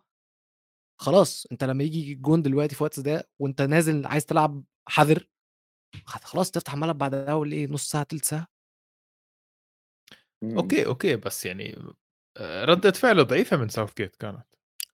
[0.98, 5.28] خلاص أنت لمّا ييجي جون دلوقتي في الوقت ده وأنت نازل عايز تلعب حذر،
[6.06, 8.48] خلاص تفتح الملعب بعد أول إيه نُص ساعة، تِلت ساعة.
[10.42, 10.56] إمم.
[10.58, 11.76] okay، okay، بس يعني
[12.36, 14.44] آآ ردة فعله ضعيفة من Southgate كانت.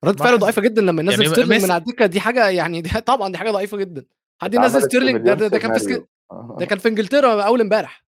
[0.04, 2.90] ردة فعله ضعيفة جدًا لمّا ينزّل يعني ستيرلينج من على الدكة دي حاجة يعني دي
[3.00, 4.04] طبعًا دي حاجة ضعيفة جدًا،
[4.42, 6.56] حد ينزّل ستيرلينج ده ده ده كان في اسك سيناريو.
[6.58, 8.04] ده كان في إنجلترا أول امبارح.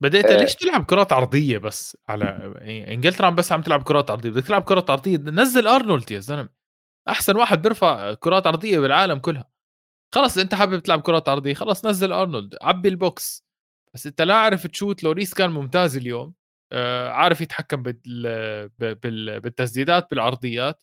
[0.00, 2.24] بدأت آآ ليش تلعب كرات عرضية بس على
[2.62, 6.20] إ إنجلترا عم بس عم تلعب كرات عرضية، بدك تلعب كرات عرضية نزّل أرنولد يا
[6.20, 6.48] زلمة،
[7.08, 9.48] أحسن واحد بيرفع كرات عرضية بالعالم كلها.
[10.14, 13.46] خلص أنت حابب تلعب كرات عرضية خلص نزّل أرنولد، عبّي ال box،
[13.94, 16.34] بس أنت لا عرفت تشوت لوريس كان ممتاز اليوم،
[16.72, 18.68] آآ عارف يتحكم بال
[19.40, 20.82] بالتسديدات بالعرضيات،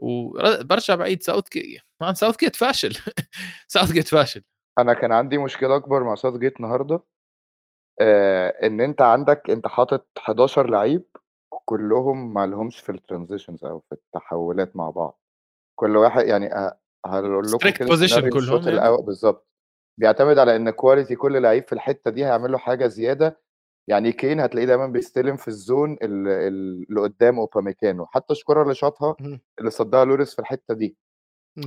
[0.00, 2.94] ور بارجع باعيد Southgate مان Southgate فاشل
[3.78, 4.42] Southgate فاشل.
[4.78, 7.00] أنا كان عندي مشكلة أكبر مع Southgate النهارده
[8.00, 11.04] آآ إن أنت عندك أنت حاطط 11 لعيب
[11.64, 15.20] كلّهم ما لهمش في الtransitions أو في التحوّلات مع بعض.
[15.78, 19.48] كل واحد يعني أ هاقول لكم position سيناريو كلهم يعني؟ الأو بالضبط.
[20.00, 23.40] بيعتمد على إن quality كل لعيب في الحتّة دي هيعمل له حاجة زيادة،
[23.90, 28.62] يعني كين هتلاقيه دايمًا بيستلم في ال zone ال ال اللي قدّام أوباميكانو، حتى الكورة
[28.62, 29.16] اللي شاطها.
[29.58, 30.98] اللي صدّها لوريس في الحتّة دي،.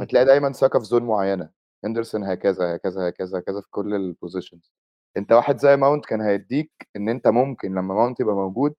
[0.02, 1.50] هتلاقي دايمًا ساكا في zone معيّنة،
[1.86, 4.72] هندرسون هكذا، هكذا، هكذا، هكذا في كل ال positions.
[5.18, 8.74] أنت واحد زي ماونت كان هيدّيك إن أنت ممكن لمّا ماونت يبقى موجود،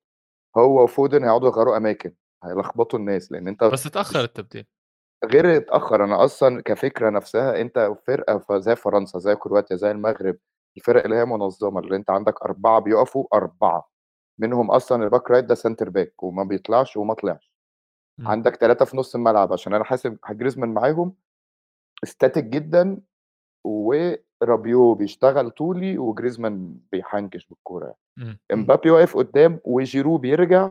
[0.57, 2.12] هو وفودن هيقعدوا يغيّروا أماكن،
[2.45, 4.66] هيلخبطوا الناس، لإن أنت بس اتأخر مش التبديل.
[5.24, 10.36] غير اتأخر، أنا أصلًا كفكرة نفسها أنت فرقة ف زي فرنسا، زي كرواتيا، زي المغرب،
[10.76, 13.88] الفرق اللي هي منظمة، اللي أنت عندك 4 بيقفوا 4
[14.40, 17.52] منهم أصلًا الback right ده center back وما بيطلعش وما طلعش.
[18.20, 18.28] إمم.
[18.28, 21.14] عندك 3 في نُص الملعب عشان أنا حاسب جريزمان معاهم
[22.06, 23.00] static جدًا
[23.64, 27.98] ورابيو بيشتغل طولي وجريزمان بيحنكش بالكورة يعني.
[28.18, 28.26] إمم.
[28.28, 28.38] إمم.
[28.54, 30.70] إمبابي واقف قدّام وجيرو بيرجع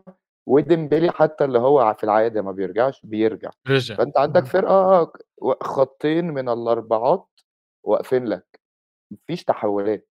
[0.49, 3.51] وديمبélé حتى اللي هو في العادة ما بيرجعش، بيرجع.
[3.67, 3.95] رجع.
[3.97, 4.45] فأنت عندك.
[4.45, 7.27] فرقة ك و خطين من الأربعات
[7.83, 8.59] واقفين لك،
[9.11, 10.09] ما فيش تحوّلات.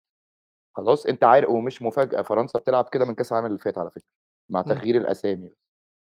[0.77, 4.05] خلاص أنت عار ومش مفاجأة فرنسا بتلعب كده من كأس العالم اللي فات على فكرة،
[4.51, 4.63] مع.
[4.63, 5.51] تغيير الأسامي.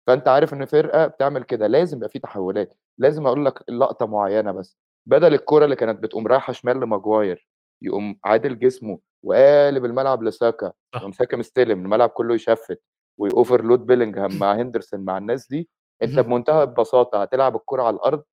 [0.08, 4.52] فأنت عارف إن فرقة بتعمل كده، لازم يبقى في تحوّلات، لازم أقول لك لقطة معيّنة
[4.52, 7.48] بس، بدل الكورة اللي كانت بتقوم رايحة شمال لماجواير،
[7.82, 10.72] يقوم عادل جسمه وقالب الملعب لساكا،.
[10.96, 12.82] يقوم ساكا مستلم، الملعب كلّه يشفّت
[13.22, 15.70] ويoverload بيلينجهام مع هندرسون مع الناس دي،
[16.02, 16.24] اهم.
[16.24, 18.24] بمنتهى البساطة هتلعب الكورة على الأرض،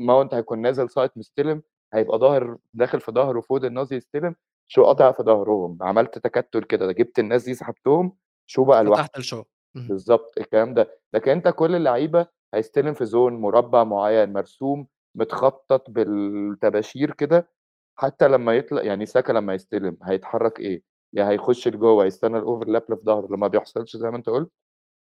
[0.00, 1.62] ماونت هيكون نازل ساقط مستلم،
[1.94, 4.34] هيبقى ضاهر داخل في ضهره فودن نازل يستلم،
[4.68, 4.84] شو.
[4.84, 8.16] قاطع في ضهرهم، عملت تكتُّل كده، جِبت الناس دي سحبتهم،
[8.46, 9.04] شو بقى لوحده.
[9.04, 9.44] فتحت الشو.
[9.76, 9.88] اهم.
[9.90, 11.00] بالضبط، الكلام ده.
[11.14, 17.50] لكن أنت كل اللعيبة هيستلم في zone مربّع معيّن مرسوم، متخطط بالطباشير كده،
[17.98, 20.82] حتى لمّا يطلع يعني ساكا لمّا يستلم هيتحرّك إيه،
[21.14, 24.50] يا هيخش لجوّه يستنى الoverlap اللي في ضهره اللي ما بيحصلش زي ما أنت قُلت،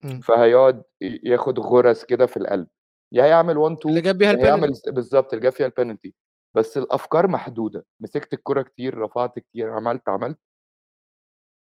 [0.05, 0.19] إمم.
[0.21, 2.67] فهيقعد ياخد غُرز كده في القلب،
[3.13, 4.33] يا هيعمل 1، اللي 2 جاب بيها.
[4.73, 6.11] س بالضبط اللي جاب فيها الpenalty.
[6.55, 10.39] بس الأفكار محدودة، مسكت الكورة كتير، رفعت كتير، عملت، عملت.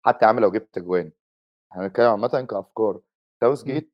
[0.04, 1.12] حتى عم لو جِبت أجوان،
[1.72, 3.00] إحنا بنتكلم عامةً كأفكار.
[3.42, 3.54] إمم.
[3.56, 3.90] Southgate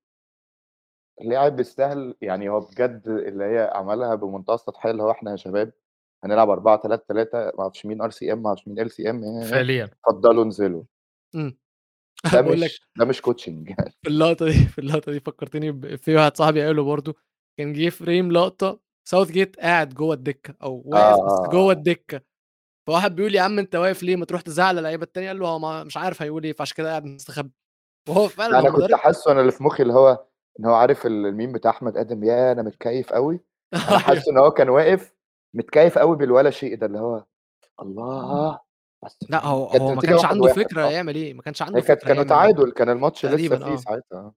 [1.20, 5.72] لاعب يستاهل يعني هو بجد اللي هي عملها بمنتهى السطحية، اللي هو إحنا يا شباب
[6.26, 9.90] هنلعب 4-3-3 ما أعرفش مين RCM ما أعرفش مين LCM فعليًا.
[10.08, 10.82] اتفضلوا انزلوا.
[11.34, 11.58] إمم.
[12.32, 13.76] ده مش ده مش يعني.
[14.04, 17.16] في اللقطة دي في اللقطة دي فكّرتني بإفيه واحد صاحبي قاله برضه،
[17.58, 21.72] كان جه frame لقطة Southgate قاعد جوّه الدكة أو آه، واقف بس آه، جوّه آه.
[21.72, 22.20] الدكة،
[22.88, 25.60] فواحد بيقول: "يا عم أنت واقف ليه؟ ما تروح تزعّق للعيبة التانية." قال له: "هو
[25.60, 27.52] ما مش عارف هيقول إيه فعشان كده قاعد مستخبي."
[28.08, 30.26] وهو فعلًا أنا كنت حاسّه أنا اللي في مخي اللي هو
[30.60, 33.40] إن هو عارف ال الmeme بتاع أحمد آدم، ياه أنا متكيّف أوي،
[33.90, 34.00] أنا أيوه.
[34.00, 35.14] حاسّه إن هو كان واقف
[35.56, 37.24] متكيّف أوي بالولا شيء ده، اللي هو
[37.82, 38.58] الله!
[39.04, 41.62] بس فاهم، هو هو ما كانش 1، عنده 1 فكرة صح؟ يعمل إيه، ما كانش
[41.62, 42.28] عنده كانت فكرة كانوا إيه.
[42.28, 43.76] تعادل، كان الماتش لسه فيه آه.
[43.76, 44.32] ساعتها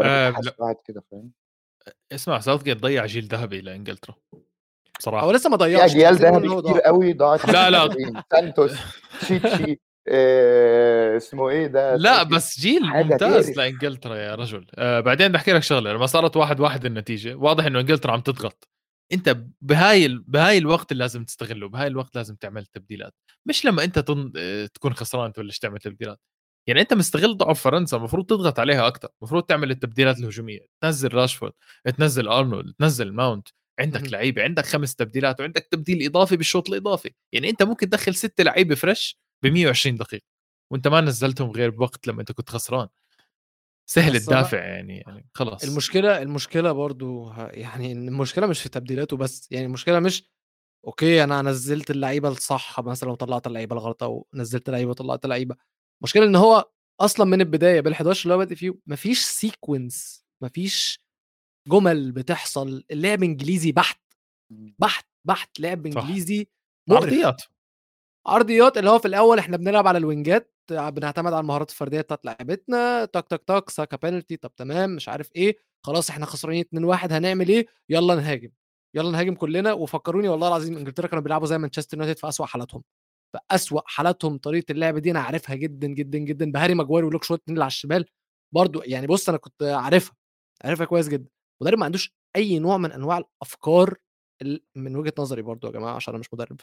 [0.00, 0.32] آه،.
[0.60, 1.30] قاعد كده فاهم؟
[2.12, 4.38] اسمع Southgate ضيّع جيل ذهبي لإنجلترا، هو
[4.98, 5.32] بصراحة.
[5.32, 6.88] لسه ما ضيّعش، إن ذهبي هو كتير ضاع.
[6.88, 7.88] أوي ضاعت لا، لا.
[8.32, 8.72] سانتوس،
[9.20, 9.80] تشيتشي
[11.16, 13.56] اسمه إيه ده لأ، Southgate بس جيل ممتاز تقرف.
[13.56, 14.66] لإنجلترا يا رجل.
[14.78, 18.68] بعدين بدي أحكي لك شغلة، لمّا صارت 1-1 النتيجة، واضح إنه إنجلترا عم تضغط.
[19.12, 23.14] أنت بهاي ال بهاي الوقت اللي لازم تستغله، بهاي الوقت لازم تعمل تبديلات،
[23.48, 24.32] مش لمّا أنت تن
[24.74, 26.20] تكون خسران تبلش تعمل تبديلات.
[26.68, 31.52] يعني أنت مستغل ضعف فرنسا، المفروض تضغط عليها أكتر، المفروض تعمل التبديلات الهجومية، تنزّل راشفورد،
[31.98, 33.48] تنزّل أرنولد، تنزّل ماونت،
[33.80, 34.10] عندك اهم.
[34.10, 38.74] لعيبة، عندك 5 تبديلات وعندك تبديل إضافي بالشوط الإضافي، يعني أنت ممكن تدخّل 6 لعيبة
[38.74, 40.24] fresh ب120 دقيقة،
[40.72, 42.88] وأنت ما نزّلتهم غير بوقت لمّا أنت كنت خسران.
[43.88, 49.16] سهل تدافع يعني يعني خلص المشكلة المشكلة برضه ه يعني إن المشكلة مش في تبديلاته
[49.16, 50.30] بس، يعني المشكلة مش
[50.86, 55.56] okay أنا نزّلت اللعيبة الصح مثلًا وطلّعت اللعيبة الغلط أو نزّلت لعيبة وطلّعت لعيبة،
[56.02, 56.70] المشكلة إن هو
[57.00, 61.00] أصلًا من البداية بال11 اللي هو بادئ فيهم ما فيش sequence ما فيش
[61.68, 64.00] جُمل بتحصل، اللعب إنجليزي بحت،.
[64.80, 66.14] بحت، بحت، لعب مقرف.
[66.96, 67.42] عرضيات
[68.28, 73.04] عرضيات اللي هو في الأول إحنا بنلعب على الوينجات بنعتمد على المهارات الفردية بتاعة لعيبتنا
[73.04, 75.56] تك، تك، تك ساكا penalty طب تمام مش عارف إيه،
[75.86, 78.50] خلاص إحنا خسرانين 2-1 هنعمل إيه، يالّا نهاجم،
[78.94, 79.72] يالّا نهاجم كلنا.
[79.72, 82.82] وفكّروني والله العظيم إنجلترا كانوا بيلعبوا زي مانشستر يونايتد في أسوأ حالاتهم،
[83.32, 87.54] في أسوأ حالاتهم طريقة اللعب دي أنا عارفها جدًا، جدًا، جدًا بهاري وluke shaw الاتنين
[87.56, 88.06] اللي على الشمال
[88.54, 90.16] برضه يعني بُص أنا كنت عارفها،
[90.64, 91.28] عارفها كويس جدًا،
[91.62, 93.96] مدرب ما عندوش أي نوع من أنواع الأفكار
[94.42, 96.60] ال من وجهة نظري برضه يا جماعة عشان أنا مش مدرب،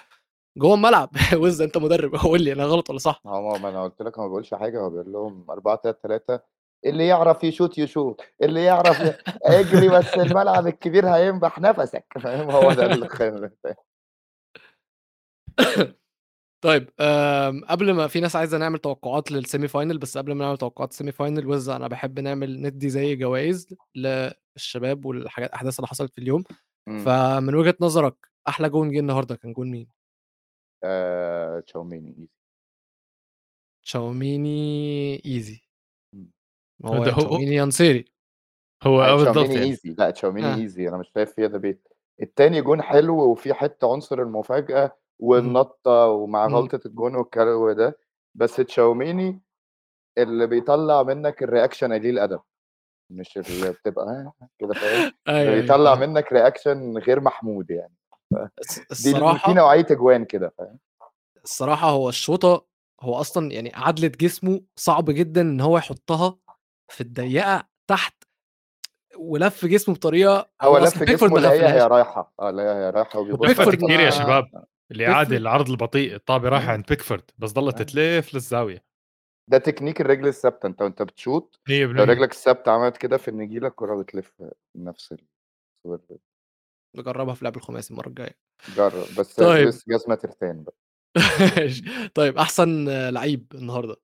[0.57, 1.09] جوّه الملعب
[1.41, 4.27] وِز أنت مدرب قُل لي أنا غلط والّا صح؟ هو ما أنا قُلت لك ما
[4.27, 6.39] بيقولش حاجة هو بيقول لهم 4-3-3
[6.85, 9.13] اللي يعرف يشوط يشوط، اللي يعرف ي
[9.45, 13.09] اجري بس الملعب الكبير هينبح نفسك فاهم، هو ده ال
[13.63, 13.75] فاهم.
[16.61, 16.89] طيب
[17.69, 21.11] قبل ما في ناس عايزة نعمل توقعات للsemi final بس قبل ما نعمل توقعات الsemi
[21.13, 26.43] final وِز أنا باحب نعمل ندّي زي جوايز للشباب والحاجات الأحداث اللي حصلت في اليوم،.
[26.97, 28.15] فمن وجهة نظرك
[28.47, 30.00] أحلى جون جه النهارده كان جون مين؟
[30.83, 32.27] آآ تشاوميني easy.
[33.83, 35.61] تشاوميني easy.
[36.13, 36.31] إمم.
[36.85, 38.05] هو ده يا هو تشاوميني يا نصيري.
[38.83, 39.75] هو لأ آه بالضبط تشاوميني يعني.
[39.75, 40.69] easy لأ تشاوميني آه.
[40.69, 41.77] easy أنا مش شايف فيها debate.
[42.21, 44.97] التاني جون حلو وفيه حتّة عنصر المفاجأة
[45.33, 45.49] اهم.
[45.53, 46.53] والنطّة ومع اهم.
[46.57, 47.99] غلطة الجون والجو ده،
[48.35, 49.41] بس تشاوميني
[50.17, 52.41] اللي بيطلّع منّك الreaction قليل الأدب،
[53.11, 55.05] مش اللي بتبقى كده فاهم،
[55.41, 55.95] اللي أيوه، أيوه بيطلّع.
[56.07, 57.95] منّك reaction غير محمود يعني،
[58.31, 58.35] ف
[58.91, 60.79] الص دي ال في نوعية أجوان كده فاهم.
[61.43, 62.65] الصراحة هو الشوطة
[63.01, 66.37] هو أصلًا يعني عدلة جسمه صعب جدًا إن هو يحطها
[66.91, 68.23] في الضيّقة تحت
[69.17, 71.87] ولَف جسمه بطريقة هو لَف جسمه اللي هي هي.
[71.87, 74.45] رايحة، آه اللي هي هي رايحة وبيبُص كتير يا شباب،.
[74.91, 76.73] اللي بيكفورد العرض البطيء الطابة رايحة آه.
[76.73, 77.83] عند بيكفورد بس ضلت آه.
[77.83, 78.83] تلِف للزاوية.
[79.47, 81.59] ده تكنيك الرجل الثابتة، أنت وأنت بتشوط
[81.97, 84.33] لو 100% رجلك الثابتة عملت كده في النجيلة الكورة بتلف
[84.75, 85.25] نفس ال
[86.95, 88.35] نجرّبها في لعب الخماسي المرّة الجاية.
[88.77, 89.61] جرّب بس طيب.
[89.63, 90.75] البس جزمة ترتان بقى.
[92.15, 93.95] طيب أحسن لعيب النهارده؟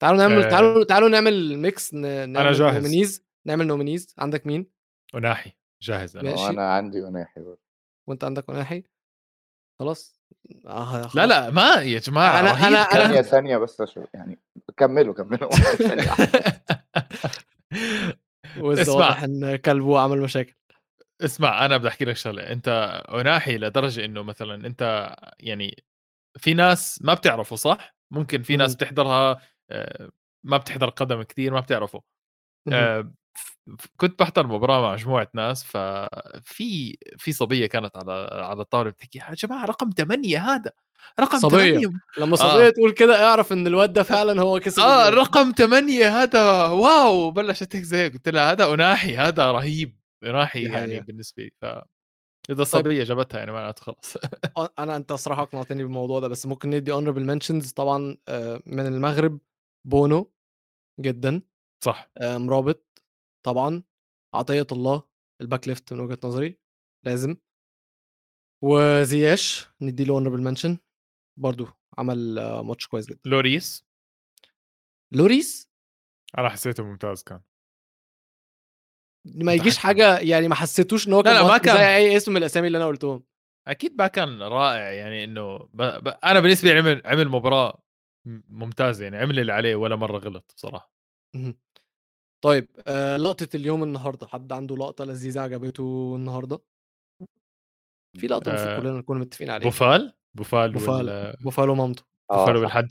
[0.00, 1.58] تعالوا نعمل تعالوا تعالوا نعمل
[1.92, 2.86] ن نعمل جاهز.
[2.86, 4.66] nominees نعمل nominees عندك مين؟
[5.14, 6.30] أُناحي، جاهز أنا.
[6.30, 6.42] ماشي.
[6.42, 7.58] وأنا عندي أُناحي برضه.
[8.06, 8.82] وأنت عندك أُناحي؟
[9.80, 10.20] خلاص
[10.66, 11.26] آه لا،.
[11.26, 13.06] لأ ما يا جماعة أنا رهيب أنا أنا كان.
[13.06, 14.38] ثانية، ثانية بس عشان يعني
[14.76, 15.50] كمّلوا، كمّلوا
[18.82, 20.54] اسمع واضح إن كلبه عمل مشاكل.
[21.22, 22.68] اسمع أنا بدي أحكي لك شغلة، أنت
[23.08, 25.84] أُناحي لدرجة إنه مثلًا أنت يعني
[26.38, 28.74] في ناس ما بتعرفه صح؟ ممكن في ناس.
[28.74, 29.38] بتحضرها
[29.70, 30.10] آآ
[30.44, 32.02] ما بتحضر قدم كتير ما بتعرفه.
[32.70, 32.74] ف
[33.98, 39.34] كنت باحضر مباراة مع مجموعة ناس، ففي في صبية كانت على على الطاولة بتحكي يا
[39.34, 40.72] جماعة رقم 8 هذا،
[41.20, 41.88] رقم صبية، 8
[42.18, 42.36] لمّا آه.
[42.36, 45.22] صبية تقول كده اعرف إن الواد ده فعلًا هو كسب آه الجولة.
[45.22, 47.30] رقم 8 هذا واو!
[47.30, 49.96] بلشت هيك زي قُلت لها هذا أُناحي هذا رهيب،
[50.60, 51.06] دي يعني حقيقة.
[51.06, 51.84] بالنسبة لي، ف إذا
[52.50, 54.16] طيب الصبية جابتها يعني معناته خلص.
[54.56, 58.86] آه، أنا أنت الصراحة أقنعتني بالموضوع ده، بس ممكن ندّي honorable mentions طبعًا آآ من
[58.86, 59.38] المغرب
[59.88, 60.32] بونو
[61.00, 61.42] جدًا،
[61.84, 62.10] صح.
[62.18, 63.02] آآ مرابط
[63.46, 63.82] طبعًا،
[64.34, 65.02] عطية الله
[65.44, 66.58] الback left من وجهة نظري
[67.06, 67.36] لازم.
[68.62, 70.76] وزياش ندّي له honorable mention
[71.38, 73.20] برضه عمل ماتش كويس جدًا.
[73.24, 73.84] لوريس؟
[75.12, 75.68] لوريس؟
[76.38, 77.40] أنا حسيته ممتاز كان.
[79.24, 81.76] ما يجيش حاجة يعني ما حسيتوش إن هو لا، كان لا ما مؤثر زي كان
[81.76, 83.22] أي اسم من الأسامي اللي أنا قُلتهم.
[83.68, 87.82] أكيد ما كان رائع يعني إنه ب ب أنا بالنسبة لي عمل عمل مباراة
[88.26, 90.92] م ممتازة يعني عمل اللي عليه ولا مرة غلط بصراحة.
[91.34, 91.58] اهم.
[92.44, 96.60] طيب آآ لقطة اليوم النهارده، حد عنده لقطة لذيذة عجبته النهارده؟
[98.18, 99.64] في لقطة المفروض آآ كلنا نكون متفقين عليها.
[99.64, 102.02] بوفال؟ بوفال بوفال وال بوفال ومامته.
[102.30, 102.88] آه بوفال.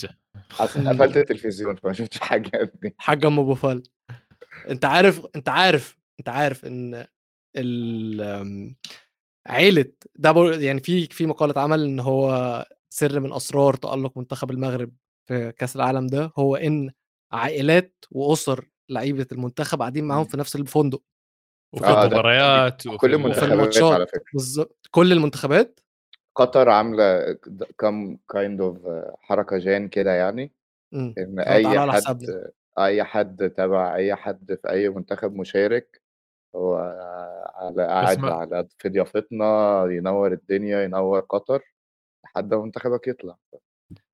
[0.60, 0.90] أصل إمم.
[0.90, 3.84] قفلت التلفزيون فما شُفتش حاجة قبل الحاجة أم بوفال.
[4.70, 7.06] أنت عارف أنت عارف أنت عارف إن
[7.58, 8.76] ال آمم
[9.48, 9.86] عيلة
[10.16, 14.92] ده يعني في في مقالة اتعمل إن هو سر من أسرار تألق منتخب المغرب
[15.28, 16.92] في كأس العالم ده، هو إن
[17.32, 20.30] عائلات وأسر لعيبة المنتخب قاعدين معاهم إمم.
[20.30, 21.02] في نفس الفندق.
[21.74, 24.24] وفي آه، المباريات وفي كل المنتخبات على فكرة.
[24.34, 25.80] بالضبط، كل المنتخبات؟
[26.36, 28.78] قطر عاملة د كام kind of
[29.20, 30.52] حركة جان كده يعني،
[30.94, 32.52] إمم، تعالوا أي على حد.
[32.80, 36.02] أي حد تبع أي حد في أي منتخب مشارك،
[36.56, 36.76] هو
[37.56, 39.46] على قاعد ما على في ضيافتنا،
[39.90, 41.64] ينوّر الدنيا، ينوّر قطر،
[42.26, 43.38] لحد ما منتخبك يطلع.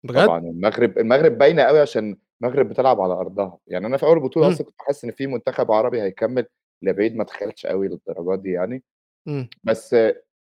[0.04, 4.18] بجد؟ طبعًا المغرب المغرب باينة أوي عشان المغرب بتلعب على أرضها، يعني أنا في أول
[4.18, 4.50] البطولة إمم.
[4.50, 6.46] أصلًا كنت حاسس إن في منتخب عربي هيكمّل
[6.82, 8.84] لبعيد ما تخيّلتش أوي للدرجة دي يعني،
[9.28, 9.50] إمم.
[9.64, 9.96] بس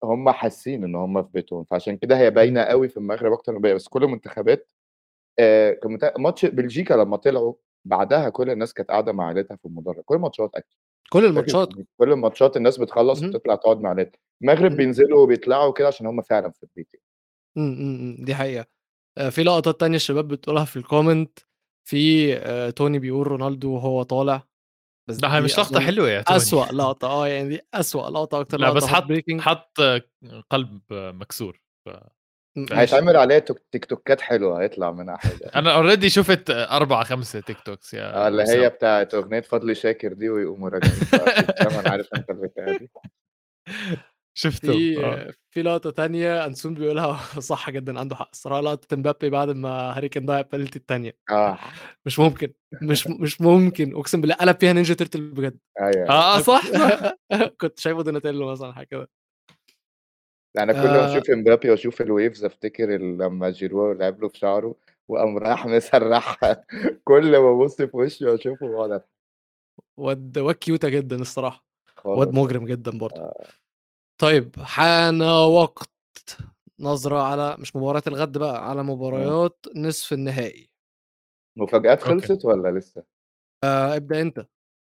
[0.04, 2.36] هُم حاسين إن هُم في بيتهم، فعشان كده هي إمم.
[2.36, 4.72] باينة أوي في المغرب أكتر من بس كل المنتخبات
[5.82, 7.54] كان مت ماتش بلجيكا لمّا طلعوا
[7.86, 11.68] بعدها كل الناس كانت قاعدة مع عيلتها في المدرج، كل الماتشات actually كل الماتشات.
[11.98, 13.28] كل الماتشات الناس بتخلّص اهم.
[13.28, 14.72] وبتطلع تقعد مع عيلتها، المغرب.
[14.76, 17.02] بينزلوا وبيطلعوا وكده عشان هُم فعلًا في البيت يعني.
[17.56, 18.66] إمم، إمم، إمم، دي حقيقة.
[19.18, 21.44] آآ في لقطات تانية الشباب بتقولها في الcomment
[21.88, 24.42] في آآ توني بيقول رونالدو وهو طالع،
[25.08, 26.38] بس دي مش لقطة أظن حلوة يا توني.
[26.38, 29.04] أسوأ لقطة آه، يعني دي أسوأ لقطة أكتر لأ لقطة بس حط.
[29.40, 29.80] حط
[30.50, 31.90] قلب مكسور ف.
[32.72, 35.50] هيتعمل عليها توك تيك توكات حلوة هيطلع منها حاجة.
[35.56, 38.68] أنا already شُفت 4، 5 TikToks آه، يا اللي هي وسام.
[38.68, 41.16] بتاعة أغنية فضل شاكر دي ويقوموا راجعين في
[41.92, 42.90] عارف أنت البتاعة دي؟
[44.34, 45.14] شُفتهم آه.
[45.16, 49.68] في في لقطة تانية أنسون بيقولها صح جدًا عنده حق الصراحة، لقطة امبابي بعد ما
[49.96, 51.16] هاري كين ضيّع البنالتي التانية.
[51.30, 51.58] آه.
[52.06, 52.52] مش ممكن،
[52.82, 55.58] مش مش ممكن، أقسم بالله قلب فيها Ninja Turtle بجد.
[55.80, 56.10] أيوه، أيوه.
[56.10, 56.62] آه، آه، صح،
[57.60, 59.08] كنت شايفه دوناتيلو مثلًا حاجة كده.
[60.56, 64.38] أنا كل ما آآ أشوف إمبابي وأشوف الwaves أفتكر ال لمّا جيرو لعب له في
[64.38, 64.74] شعره
[65.08, 66.64] وقام رايح مسرّحها
[67.04, 69.08] كل ما أبُص في وشه وأشوفه باقعد أضحك.
[69.96, 71.64] واد واد كيوتة جدًا الصراحة،
[72.14, 73.20] واد خالص مجرم جدًا برضه.
[73.20, 73.52] آه.
[74.18, 75.90] طيب حان وقت
[76.80, 78.82] نظرة على مش مباراة الغد بقى، على
[79.12, 79.38] إمم.
[79.38, 80.70] مباريات نصف النهائي.
[81.56, 82.28] مفاجآت okay.
[82.28, 83.04] خلصت والّا لسه؟
[83.64, 84.46] آآ ابدأ أنت،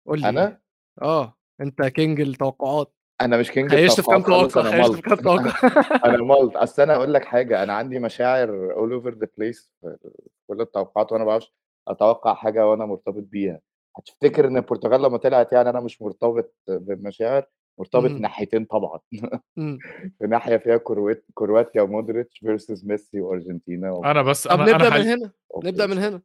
[0.07, 0.35] قُل لي.
[0.35, 0.59] أنا؟
[1.01, 2.93] آه، أنت king التوقعات.
[3.21, 4.57] أنا مش king خيّشت في كام مَلْط
[4.95, 5.51] في كام توقع.
[6.05, 9.97] أنا مَلْط، أصل أنا هاقول لك حاجة، أنا عندي مشاعر all over the place في
[10.47, 11.53] كل التوقعات وأنا ما باعرفش
[11.87, 13.59] أتوقع حاجة وأنا مرتبط بيها.
[13.97, 17.45] هتفتكر إن البرتغال لمّا طلعت يعني أنا مش مرتبط بالمشاعر،
[17.79, 18.11] مرتبط.
[18.11, 18.99] ناحيتين طبعًا.
[20.19, 24.73] في ناحية فيها كروات كرواتيا ومودريتش versus ميسي وأرجنتينا و أنا بس طب أنا أنا
[24.73, 25.31] نبدأ من حل هنا،
[25.63, 26.21] نبدأ من هنا.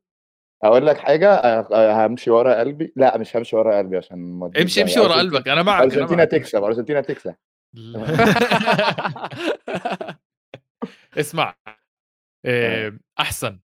[0.65, 5.01] أقول لك حاجة آآ هامشي ورا قلبي لأ مش هامشي ورا قلبي عشان امشي، امشي.
[5.01, 6.27] ورا أرجنتين قلبك، أنا معك، امشي.
[6.27, 7.35] تكسب، أرجنتينا تكسب.
[11.19, 11.77] اسمع، آه.
[12.47, 13.61] آآ أحسن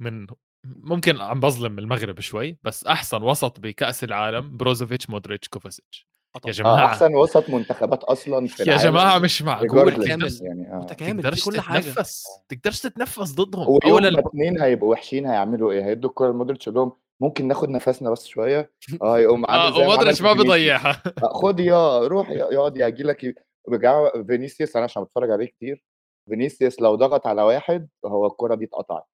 [0.00, 0.26] من
[0.64, 6.08] ممكن عم باظلم المغرب شوي، بس أحسن وسط بكأس العالم بروزوفيتش، مودريتش، كوفاسيتش.
[6.36, 6.50] آه يا.
[6.50, 10.76] آه، جماعة أحسن وسط منتخبات أصلًا في يا جماعة العالم مش معقول متكامل، يعني آه.
[10.78, 11.80] متكامل، تقدرش كل حاجة.
[11.80, 13.78] تتنفّس، تقدرش تتنفّس ضدهم.
[14.10, 18.26] ما 2 هيبقوا وحشين هيعملوا إيه؟ هيدّوا الكورة لمودريتش يقول لهم ممكن ناخد نفسنا بس
[18.26, 18.72] شوية؟
[19.02, 20.32] آه، يقوم عامل آه، زي في ما.
[20.32, 21.02] بيضيّعها.
[21.22, 23.34] آه، خُد يا روح يقعد يهاجي لك
[23.68, 25.84] بجا فينيسيوس أنا عشان باتفرّج عليه كتير،
[26.28, 29.04] فينيسيوس لو ضغط على واحد هو الكورة دي اتقطعت.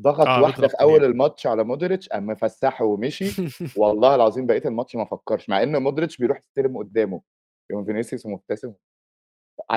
[0.00, 0.96] ضغط آه، واحدة بيضرب في ثانية.
[1.06, 3.24] الماتش على مودريتش قام مفسّحه ومشي،
[3.78, 7.22] والله العظيم بقية الماتش ما فكّرش، مع إن مودريتش بيروح يستلم قدّامه،
[7.70, 8.74] يقوم فينيسيوس مبتسم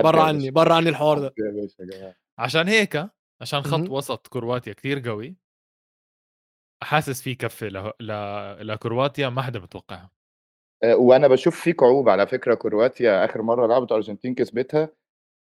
[0.03, 1.35] برّه عني، برّه عني الحوار ده.
[2.39, 3.09] عشان هيك
[3.41, 3.89] عشان خط.
[3.89, 5.37] وسط كرواتيا كتير قوي
[6.83, 8.07] حاسس في كفّة له ل
[8.67, 10.11] لكرواتيا ما حدا متوقعها.
[10.83, 14.89] آآ وأنا باشوف في كعوب على فكرة كرواتيا آخر مرّة لعبت الأرجنتين كسبتها،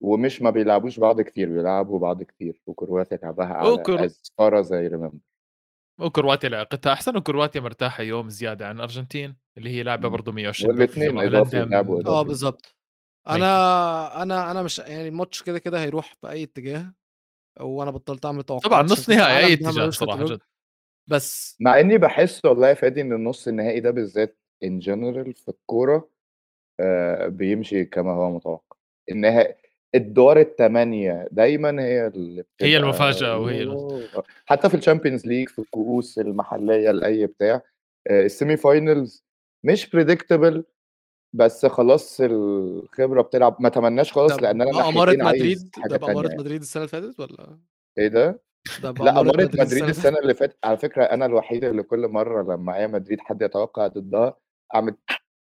[0.01, 3.17] ومش ما بيلعبوش بعض كتير، بيلعبوا بعض كتير، وكرواتيا
[4.07, 5.17] as far as I remember.
[5.99, 10.09] وكرواتيا لياقتها أحسن وكرواتيا مرتاحة يوم زيادة عن الأرجنتين، اللي هي إمم.
[10.09, 12.21] برضه 120 دقيقة والاتنين جوا إضافي، هولندا لعبوا آه.
[12.21, 12.75] بالضبط.
[13.27, 13.35] ميتة.
[13.35, 16.93] أنا أنا أنا مش يعني الماتش كده، كده هيروح بأي اتجاه،
[17.59, 20.39] وأنا بطّلت طبعًا توقعات عشان نُص نهائي ما اتجاه كتالوج، جد.
[21.07, 25.49] بس مع إني باحس والله يا فادي إن النُص النهائي ده بالذات in general في
[25.49, 26.09] الكورة
[26.79, 28.77] آآ بيمشي كما هو متوقع.
[29.11, 29.55] النها
[29.95, 34.11] الدور ال8 دايمًا هي اللي هي المفاجأة وهي ال!
[34.45, 37.61] حتى في الChampions League في الكؤوس المحلية لأي بتاع،
[38.07, 39.21] آآ الsemi finals
[39.63, 40.61] مش predictable
[41.35, 46.35] بس خلاص الخبرة بتلعب ما أتمناش ده خالص لأن أنا عايز مدريد حاجة ده بأمارة.
[46.37, 47.59] مدريد السنة اللي فاتت والّا؟
[47.97, 48.41] إيه ده؟
[48.83, 49.97] ده بأمارة أمارة مدريد مدريد السنة اللي فاتت.
[50.05, 53.87] السنة اللي فاتت على فكرة أنا الوحيد اللي كل مرّة لمّا أيام مدريد حد يتوقع
[53.87, 54.37] ضدها
[54.75, 54.95] أعمل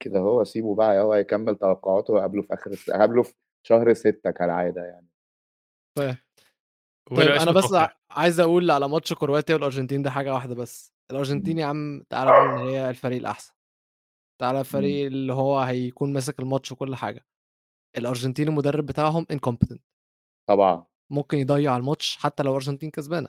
[0.01, 4.31] كده أهو وأسيبه بقى هو يكمّل توقعاته وأقابله في آخر الس أقابله في شهر 6
[4.31, 5.09] كالعادة يعني.
[5.97, 11.53] طيب أنا بس؟ ع عايز أقول على ماتش كرواتيا والأرجنتين ده حاجة واحدة بس، الأرجنتين
[11.53, 11.61] إمم.
[11.61, 13.53] يا عم تعالَ نقول إن هي الفريق الأحسن.
[14.41, 14.61] تعالَ إمم.
[14.61, 17.27] الفريق اللي هو هيكون ماسك الماتش وكل حاجة.
[17.99, 19.79] الأرجنتين المدرب بتاعهم incompetent.
[20.49, 20.85] طبعًا.
[21.13, 23.29] ممكن يضيّع الماتش حتى لو الأرجنتين كسبانة.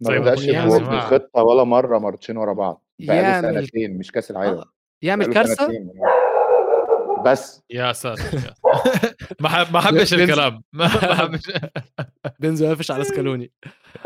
[0.00, 4.72] ما بدأش بخطة ولا مرّة مرّتين ورا بعض، بقى له يعمل سنتين مش العالم، آه،
[5.02, 5.90] يعمل له كارثة سنتين
[7.22, 7.62] بس.
[7.70, 8.54] يا ساتر يا
[9.40, 11.52] ما ح ما حبّش الكلام ما حبّش
[12.40, 13.52] بينزل قافش على سكالوني.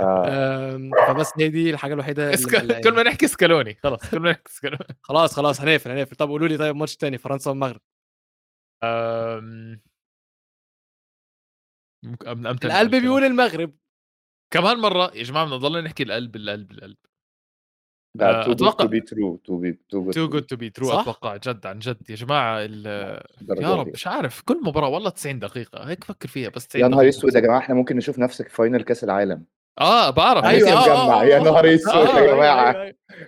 [0.01, 0.91] آه.
[1.09, 2.93] فبس هي دي الحاجة الوحيدة اللي اسك كل.
[2.93, 4.97] ما نحكي سكالوني خلاص كل ما نحكي سكالوني.
[5.03, 6.17] خلاص، خلاص هنقفل، هنقفل.
[6.17, 7.81] طب قولوا لي طيب ماتش تاني فرنسا والمغرب.
[12.65, 13.75] القلب؟ بيقول المغرب.
[14.53, 16.97] كمان مرّة يا جماعة بدنا نضلنا نحكي القلب، القلب، القلب.
[18.21, 18.47] آه، to
[18.89, 22.15] be too good تو to be جود تو بي ترو؟ أتوقع جد عن جد يا
[22.15, 23.89] جماعة يا رب.
[23.89, 27.35] مش عارف كل مباراة والله 90 دقيقة هيك فكر فيها بس 90 يا نهار أسود
[27.35, 29.45] يا جماعة إحنا ممكن نشوف نفس final كأس العالم
[29.81, 31.43] آه بعرف أيوة، نسي آه، مجمع آه، يا آه.
[31.43, 32.73] نهار أسود آه، يا جماعة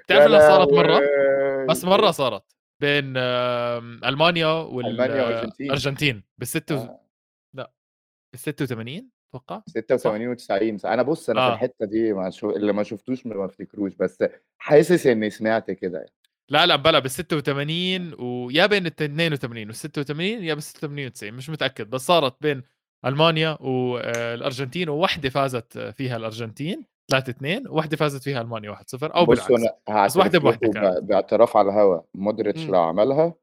[0.05, 1.01] بتعرف يا إنها صارت مرة.
[1.70, 2.43] بس مرة صارت
[2.80, 3.16] بين
[4.05, 4.47] ألمانيا.
[4.47, 6.76] والارجنتين بالست و...
[6.76, 7.01] آه،
[7.53, 11.55] بال 86 أتوقع 86 و90 أنا بص أنا في آه.
[11.55, 12.51] الحتة دي ما شو...
[12.51, 14.24] اللي ما شفتوش ما افتكروش بس
[14.59, 16.11] حاسس إني سمعت كده يعني.
[16.51, 21.09] لا لا بلا بال 86 ويا بين ال 82 وال 86 يا بال 86 و
[21.09, 22.62] 90 مش متأكد بس صارت بين
[23.07, 29.24] ألمانيا والارجنتين وواحده فازت فيها الأرجنتين 3 2 وواحده فازت فيها ألمانيا 1 0 أو
[29.24, 29.61] بالعكس بس
[30.20, 30.99] واحدة هعترف بواحدة لكم كانت.
[31.03, 32.72] ب- باعتراف على الهوا مودريتش مم.
[32.72, 33.35] لو عملها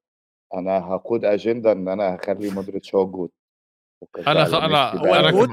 [0.53, 3.31] أنا هقود أجندة إن أنا هخلي مودريتش هو ال GOAT
[4.01, 5.49] بقى خ- أنا- ميسي هو بقى ال GOAT؟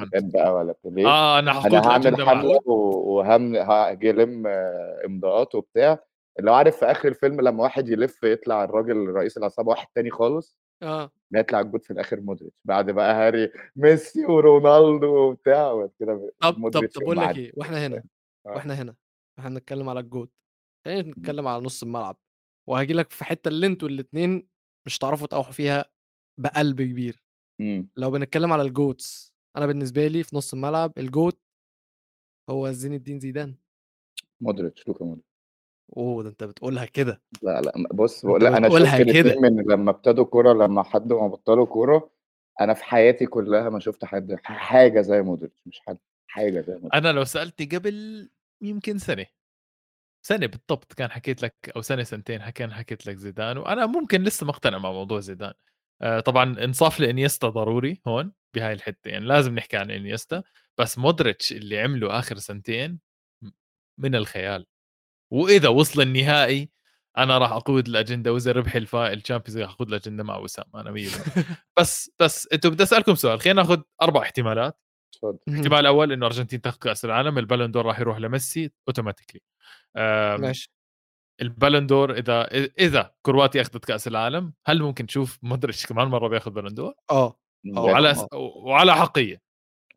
[0.55, 5.99] ولا بيليه آه أنا هقود أنا هعمل حملة وهم هاجي الم آه، إمضاءات وبتاع.
[6.51, 10.59] هو عارف في آخر الفيلم لما واحد يلف يطلع الراجل رئيس العصابة واحد تاني خالص
[10.83, 11.11] آه.
[11.35, 12.55] يطلع ال GOAT في الآخر مودريتش.
[12.65, 17.97] بعد بقى هري ميسي ورونالدو وبتاع كده طب طب طب بقول لك إيه وإحنا هنا
[17.97, 18.51] آه.
[18.51, 18.95] وإحنا هنا
[19.39, 20.29] إحنا بنتكلم على ال GOAT.
[20.85, 22.17] خلينا نتكلم على نص الملعب.
[22.69, 24.49] وهاجي لك في حتة اللي أنتوا الاثنين
[24.87, 25.85] مش تعرفوا تقاوحوا فيها
[26.41, 27.23] بقلب كبير.
[27.59, 27.89] مم.
[27.97, 31.41] لو بنتكلم على ال GOATs أنا بالنسبة لي في نص الملعب ال GOAT
[32.51, 33.55] هو زين الدين زيدان.
[34.41, 35.29] مودريتش لوكا مودريتش.
[35.97, 37.23] أوه ده أنت بتقولها كده.
[37.43, 39.41] لا لا بص بقول لك أنا شفت كده.
[39.41, 42.11] من لما ابتدوا كورة لما حد ما بطلوا كورة
[42.61, 46.95] أنا في حياتي كلها ما شفت حد حاجة زي مودريتش مش حد حاجة زي مودريتش.
[46.95, 48.29] أنا لو سالتني قبل
[48.61, 49.27] يمكن سنة.
[50.23, 54.47] سنة بالضبط كان حكيت لك أو سنة سنتين كان حكيت لك زيدان وأنا ممكن لسه
[54.47, 55.53] مقتنع مع موضوع زيدان.
[56.25, 60.43] طبعا انصاف لإنيستا ضروري هون بهاي الحتة يعني لازم نحكي عن إنيستا
[60.79, 62.99] بس مودريتش اللي عمله آخر سنتين
[63.99, 64.67] من الخيال.
[65.33, 66.71] وإذا وصل النهائي
[67.19, 70.91] أنا راح أقود الأجندة وإذا ربح الفا ال Champions راح أقود الأجندة مع وسام أنا
[70.91, 70.95] 100%
[71.79, 74.79] بس بس إنتوا بدي أسألكم سؤال خلينا ناخذ أربع احتمالات.
[75.49, 79.41] الاحتمال الأول إنه الارجنتين تاخذ كأس العالم البالون دور راح يروح لميسي automatically
[80.39, 80.71] ماشي.
[81.43, 86.51] البالون دور إذا إذا كرواتيا أخذت كأس العالم هل ممكن تشوف مودريتش كمان مرة بياخذ
[86.51, 87.39] بالون دور آه
[87.77, 88.29] وعلى آه.
[88.57, 89.41] وعلى حقية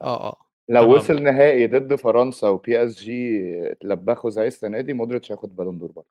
[0.02, 0.38] آه آه
[0.70, 0.96] لو تمام.
[0.96, 3.41] وصل نهائي ضد فرنسا و PSG
[3.72, 6.08] اتلبخوا زي السنة دي مودريتش هياخد بالون دور برضه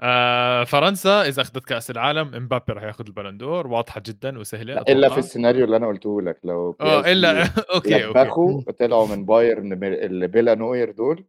[0.00, 4.92] آه فرنسا إذا أخذت كأس العالم إمبابي راح ياخذ البالون دور واضحة جدا وسهلة لا،
[4.92, 5.18] إلا في.
[5.18, 7.42] السيناريو اللي أنا قلته لك لو آه إلا
[7.74, 11.24] okay okay لبخوا طلعوا من بايرن اللي بلا نوير دول.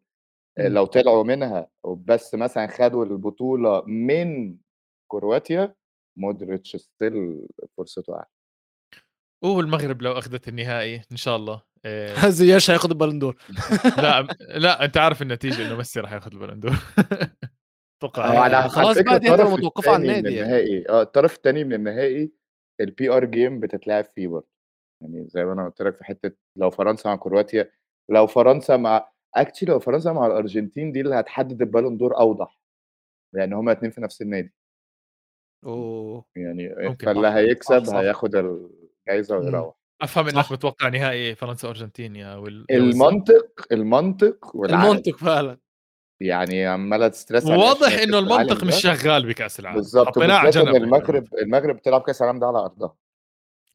[0.59, 4.57] لو طلعوا منها وبس مثلا خدوا البطولة من
[5.11, 5.75] كرواتيا
[6.17, 7.47] مودريتش still
[7.77, 8.25] فرصته أعلى
[9.43, 13.35] والمغرب لو أخذت النهائي إن شاء الله إيه زياش هياخد البالون دور
[13.97, 16.75] لا لا أنت عارف النتيجة إنه ميسي راح ياخذ البالون دور
[17.97, 18.39] أتوقع آه،.
[18.39, 20.41] على خلاص بقى بقى دي التاني من النادي يعني.
[20.41, 22.31] النهائي آه الطرف الثاني من النهائي
[22.81, 24.47] ال PR game بتتلعب فيه برضه
[25.01, 27.71] يعني زي ما أنا قلت لك في حتة لو فرنسا مع كرواتيا
[28.09, 32.59] لو فرنسا مع actually لو فرنسا مع الأرجنتين دي اللي هتحدد البالون دور أوضح
[33.33, 34.53] لأن هما اتنين في نفس النادي
[35.65, 37.05] أوه يعني ممكن.
[37.05, 37.95] فاللي صح، هيكسب صح، صح.
[37.95, 39.45] هياخد الجائزه مم.
[39.45, 40.51] ويروح أفهم إنك صح.
[40.51, 42.89] متوقع نهائي فرنسا وأرجنتين يا وال يا وسام.
[42.89, 45.57] المنطق المنطق والعقل المنطق فعلا
[46.21, 48.67] يعني عماله ت stress على واضح عشان كأس العالم المنطق ده.
[48.67, 52.47] مش شغال بكأس العالم بالظبط حطيناه على وبالذات جنب المغرب المغرب بتلعب كأس العالم ده
[52.47, 52.95] على أرضها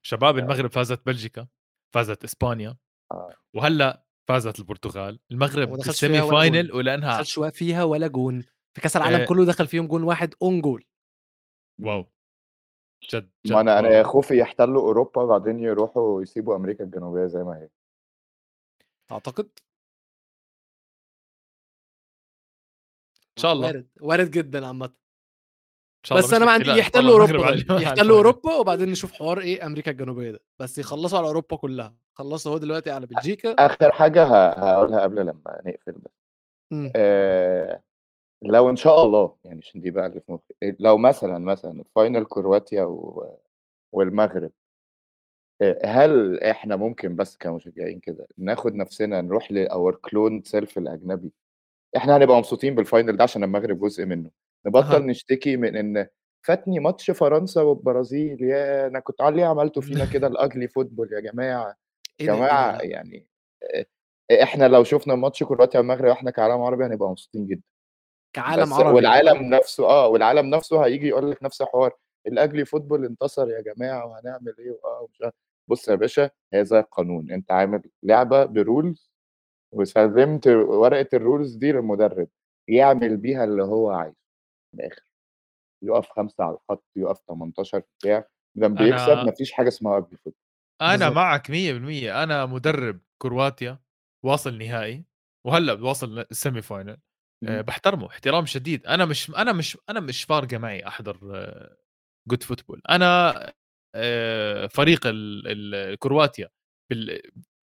[0.03, 1.47] شباب المغرب فازت بلجيكا
[1.95, 2.77] فازت إسبانيا
[3.13, 3.35] آه.
[3.55, 5.21] وهلأ فازت البرتغال.
[5.31, 6.73] المغرب بال semi final.
[6.73, 8.41] ولأنها دخلش فيها ولا جون.
[8.75, 9.25] في كأس العالم آه.
[9.27, 10.85] كله دخل فيهم جون واحد own goal.
[11.79, 12.07] wow.
[13.11, 13.79] جد جد ما أنا.
[13.79, 17.69] أنا خوفي يحتلوا أوروبا وبعدين يروحوا يسيبوا أمريكا الجنوبية زي ما هي.
[19.13, 19.51] أعتقد.
[23.39, 23.67] إن شاء الله.
[23.67, 25.06] وارد وارد جدا عامه.
[26.07, 27.51] شاء الله بس أنا ما عندي يحتلوا أوروبا
[27.83, 28.17] يحتلوا.
[28.17, 30.41] أوروبا وبعدين نشوف حوار إيه أمريكا الجنوبية ده.
[30.59, 31.97] بس يخلصوا على أوروبا كلها.
[32.15, 33.51] خلصوا هو دلوقتي على بلجيكا.
[33.59, 36.13] آخر حاجة هقولها قبل لما نقفل بس.
[36.73, 36.93] مم.
[36.97, 37.83] آه
[38.43, 42.25] لو إن شاء الله يعني عشان دي بقى اللي في مخي لو مثلا مثلا final
[42.25, 43.37] كرواتيا و...
[43.93, 44.51] والمغرب
[45.63, 51.33] آه، هل إحنا ممكن بس كمشجعين كده ناخد نفسنا نروح ل our clone self الأجنبي؟
[51.97, 54.31] إحنا هنبقى مبسوطين بال final ده عشان المغرب جزء منه.
[54.67, 54.99] نبطل أها.
[54.99, 56.07] نشتكي من إن
[56.47, 61.13] فاتني ماتش فرنسا والبرازيل يا أنا كنت على ليه عملتوا فينا كده ال ugly football
[61.13, 61.75] يا جماعة يا
[62.21, 62.85] إيه ده؟ جماعة لا.
[62.85, 63.27] يعني
[63.75, 63.87] آه،
[64.43, 67.63] إحنا لو شفنا ماتش كرواتيا والمغرب إحنا كعالم عربي هنبقى مبسوطين جدا
[68.33, 71.93] كعالم عربي والعالم نفسه آه والعالم نفسه هيجي يقول لك نفس الحوار
[72.27, 75.35] ال ugly football انتصر يا جماعة وهنعمل إيه وآه ومش عارف.
[75.69, 79.11] بص يا باشا هذا القانون أنت عامل لعبة ب rules
[79.73, 82.29] وسلمت ورقة الرولز دي للمدرب
[82.69, 84.17] يعمل بيها اللي هو عايزه
[84.75, 85.03] من الآخر.
[85.83, 90.33] يقف 5 على الخط، يقف 18 بتاع، لمّا بيكسب أنا ما فيش حاجة اسمها football.
[90.81, 91.11] أنا بالضبط.
[91.11, 93.79] معك 100% أنا مُدرِّب كرواتيا
[94.25, 95.05] واصل نهائي
[95.47, 96.25] وهلّأ واصل
[96.63, 96.99] final
[97.49, 97.63] آآ إمم.
[97.63, 101.17] باحترمه احترام شديد، أنا مش أنا مش أنا مش فارقة معي أحضر
[102.33, 103.35] good football أنا
[103.95, 105.43] آآ فريق ال
[105.77, 106.49] ال كرواتيا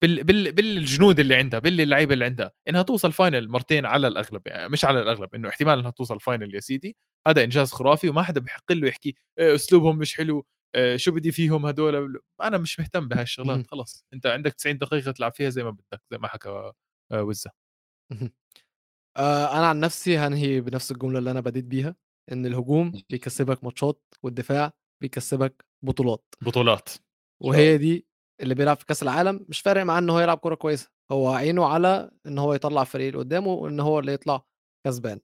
[0.04, 4.42] بال بال بال بالجنود اللي عندها، باللعيبة اللي عندها، إنها توصل final مرتين على الأغلب،
[4.48, 6.96] يعني مش على الأغلب، إنه احتمال إنها توصل final يا سيدي،
[7.28, 10.46] هذا إنجاز خرافي وما حدا بيحق له يحكي آآ أسلوبهم مش حلو،
[10.76, 13.24] آآ شو بدي فيهم هدول، أنا مش مهتم بهاي اهم.
[13.24, 16.72] الشغلات خلص، أنت عندك 90 دقيقة تلعب فيها زي ما بدك، زي ما حكى.
[18.12, 18.32] اهم.
[19.18, 21.96] آآ أنا عن نفسي هانهي بنفس الجملة اللي أنا بديت بيها،
[22.32, 26.36] إن الهجوم بيكسبك ماتشات والدفاع بيكسبك بطولات.
[26.42, 26.90] بطولات.
[27.42, 27.78] وهي.
[27.78, 28.08] دي
[28.42, 31.66] اللي بيلعب في كأس العالم مش فارق معاه إن هو يلعب كورة كويسة، هو عينه
[31.66, 34.44] على إن هو يطلّع الفريق اللي قدّامه وإن هو اللي يطلع
[34.86, 35.20] كسبان.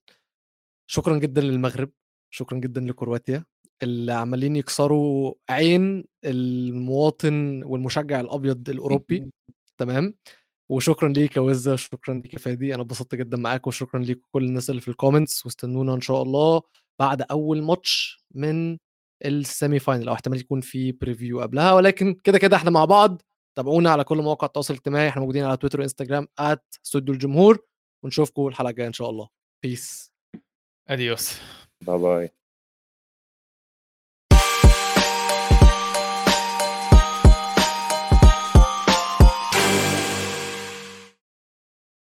[0.87, 1.91] شكرًا جدًا للمغرب،
[2.33, 3.45] شكرًا جدًا لكرواتيا،
[3.83, 9.25] اللي عمّالين يكسروا عين المواطن والمشجع الأبيض الأوروبي،
[9.79, 10.15] تمام،
[10.69, 14.43] وشكرًا ليك يا وزة، شكرًا ليك يا فادي، أنا اتبسطت جدًا معاكم، وشكرًا ليكم كل
[14.45, 16.61] الناس اللي في الcomments واستنونا إن شاء الله
[16.99, 18.77] بعد أول ماتش من
[19.27, 23.21] ال semi final أو احتمال يكون في preview قبلها، ولكن كده، كده إحنا مع بعض،
[23.57, 26.27] تابعونا على كل مواقع التواصل الاجتماعي، إحنا موجودين على تويتر وإنستجرام
[26.85, 27.59] @استوديو الجمهور،
[28.03, 29.27] ونشوفكم الحلقة الجاية إن شاء الله.
[29.67, 30.09] peace.
[30.91, 31.31] Adios.
[31.81, 32.29] bye، bye.